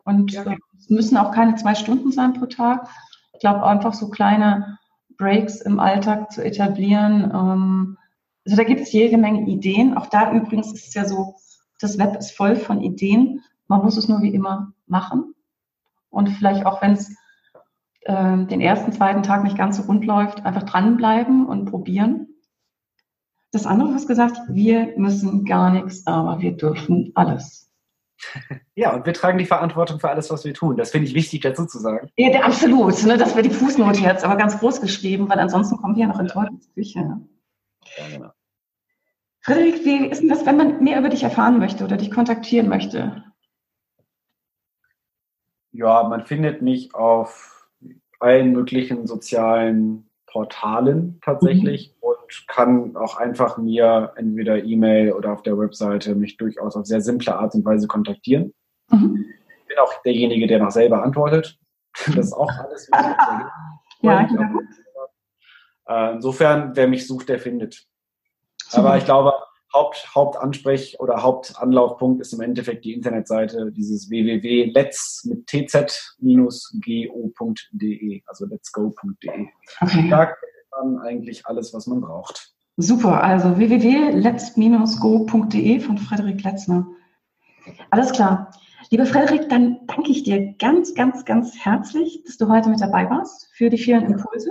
[0.04, 0.42] und ja.
[0.44, 2.88] äh, es müssen auch keine zwei Stunden sein pro Tag.
[3.32, 4.78] Ich glaube einfach so kleine
[5.16, 7.30] Breaks im Alltag zu etablieren.
[7.32, 7.98] Ähm,
[8.44, 9.96] also da gibt es jede Menge Ideen.
[9.96, 11.34] Auch da übrigens ist es ja so,
[11.80, 13.42] das Web ist voll von Ideen.
[13.68, 15.34] Man muss es nur wie immer machen.
[16.10, 17.16] Und vielleicht auch, wenn es
[18.02, 22.33] äh, den ersten, zweiten Tag nicht ganz so rund läuft, einfach dranbleiben und probieren.
[23.54, 27.70] Das andere hast gesagt, wir müssen gar nichts, aber wir dürfen alles.
[28.76, 30.76] Ja, und wir tragen die Verantwortung für alles, was wir tun.
[30.76, 32.10] Das finde ich wichtig dazu zu sagen.
[32.16, 33.04] Ja, absolut.
[33.04, 36.08] Ne, das wäre die Fußnote jetzt, aber ganz groß geschrieben, weil ansonsten kommen wir ja
[36.08, 37.20] noch in Teufelsküche.
[37.96, 38.32] Ja, genau.
[39.42, 42.68] Frederik, wie ist denn das, wenn man mehr über dich erfahren möchte oder dich kontaktieren
[42.68, 43.22] möchte?
[45.70, 47.68] Ja, man findet mich auf
[48.18, 52.08] allen möglichen sozialen Portalen tatsächlich mhm.
[52.08, 57.00] und kann auch einfach mir entweder E-Mail oder auf der Webseite mich durchaus auf sehr
[57.00, 58.52] simple Art und Weise kontaktieren.
[58.90, 59.26] Mhm.
[59.60, 61.56] Ich bin auch derjenige, der noch selber antwortet.
[62.06, 62.90] Das ist auch alles.
[64.00, 64.58] ja, genau.
[66.14, 67.86] Insofern, wer mich sucht, der findet.
[68.72, 69.33] Aber ich glaube,
[69.74, 76.22] Haupt, Hauptansprech- oder Hauptanlaufpunkt ist im Endeffekt die Internetseite, dieses www.let's mit tz-go.de,
[78.26, 79.48] also letsgo.de.
[79.80, 79.80] Okay.
[79.80, 80.28] Da findet
[80.70, 82.54] man eigentlich alles, was man braucht.
[82.76, 86.86] Super, also www.let's-go.de von Frederik Letzner.
[87.90, 88.50] Alles klar.
[88.90, 93.10] Lieber Frederik, dann danke ich dir ganz, ganz, ganz herzlich, dass du heute mit dabei
[93.10, 94.50] warst für die vielen Impulse.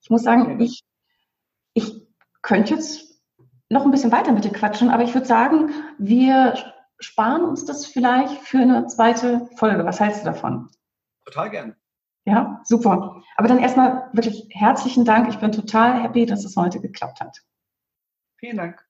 [0.00, 0.82] Ich muss sagen, ich,
[1.74, 2.06] ich
[2.42, 3.11] könnte jetzt
[3.72, 6.54] noch ein bisschen weiter mit dir quatschen, aber ich würde sagen, wir
[7.00, 9.84] sparen uns das vielleicht für eine zweite Folge.
[9.84, 10.68] Was hältst du davon?
[11.24, 11.76] Total gerne.
[12.24, 13.22] Ja, super.
[13.36, 15.28] Aber dann erstmal wirklich herzlichen Dank.
[15.28, 17.38] Ich bin total happy, dass es heute geklappt hat.
[18.36, 18.84] Vielen Dank.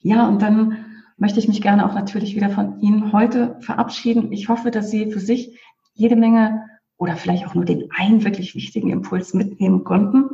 [0.00, 4.30] Ja, und dann möchte ich mich gerne auch natürlich wieder von Ihnen heute verabschieden.
[4.32, 5.58] Ich hoffe, dass Sie für sich
[5.94, 10.30] jede Menge oder vielleicht auch nur den einen wirklich wichtigen Impuls mitnehmen konnten.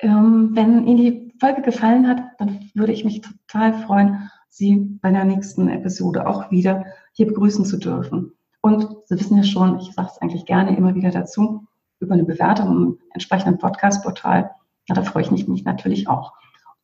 [0.00, 5.10] Ähm, wenn Ihnen die Folge gefallen hat, dann würde ich mich total freuen, Sie bei
[5.10, 8.32] der nächsten Episode auch wieder hier begrüßen zu dürfen.
[8.60, 11.66] Und Sie wissen ja schon, ich sage es eigentlich gerne immer wieder dazu,
[12.00, 14.50] über eine Bewertung im entsprechenden Podcast-Portal,
[14.88, 16.32] ja, da freue ich mich natürlich auch.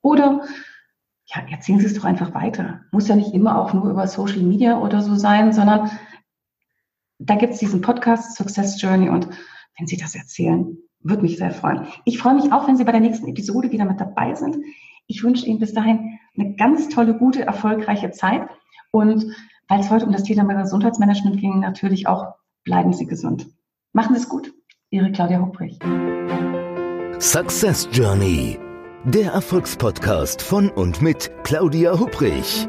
[0.02, 0.44] Oder
[1.26, 2.82] ja, erzählen Sie es doch einfach weiter.
[2.92, 5.90] Muss ja nicht immer auch nur über Social Media oder so sein, sondern
[7.18, 9.28] da gibt es diesen Podcast Success Journey und
[9.78, 11.86] wenn Sie das erzählen, würde mich sehr freuen.
[12.04, 14.56] Ich freue mich auch, wenn Sie bei der nächsten Episode wieder mit dabei sind.
[15.06, 18.48] Ich wünsche Ihnen bis dahin eine ganz tolle, gute, erfolgreiche Zeit.
[18.90, 19.26] Und
[19.68, 22.34] weil es heute um das Thema Gesundheitsmanagement ging, natürlich auch
[22.64, 23.46] bleiben Sie gesund.
[23.92, 24.52] Machen Sie es gut.
[24.90, 25.78] Ihre Claudia Hupprich.
[27.18, 28.58] Success Journey.
[29.04, 32.66] Der Erfolgspodcast von und mit Claudia Hupprich.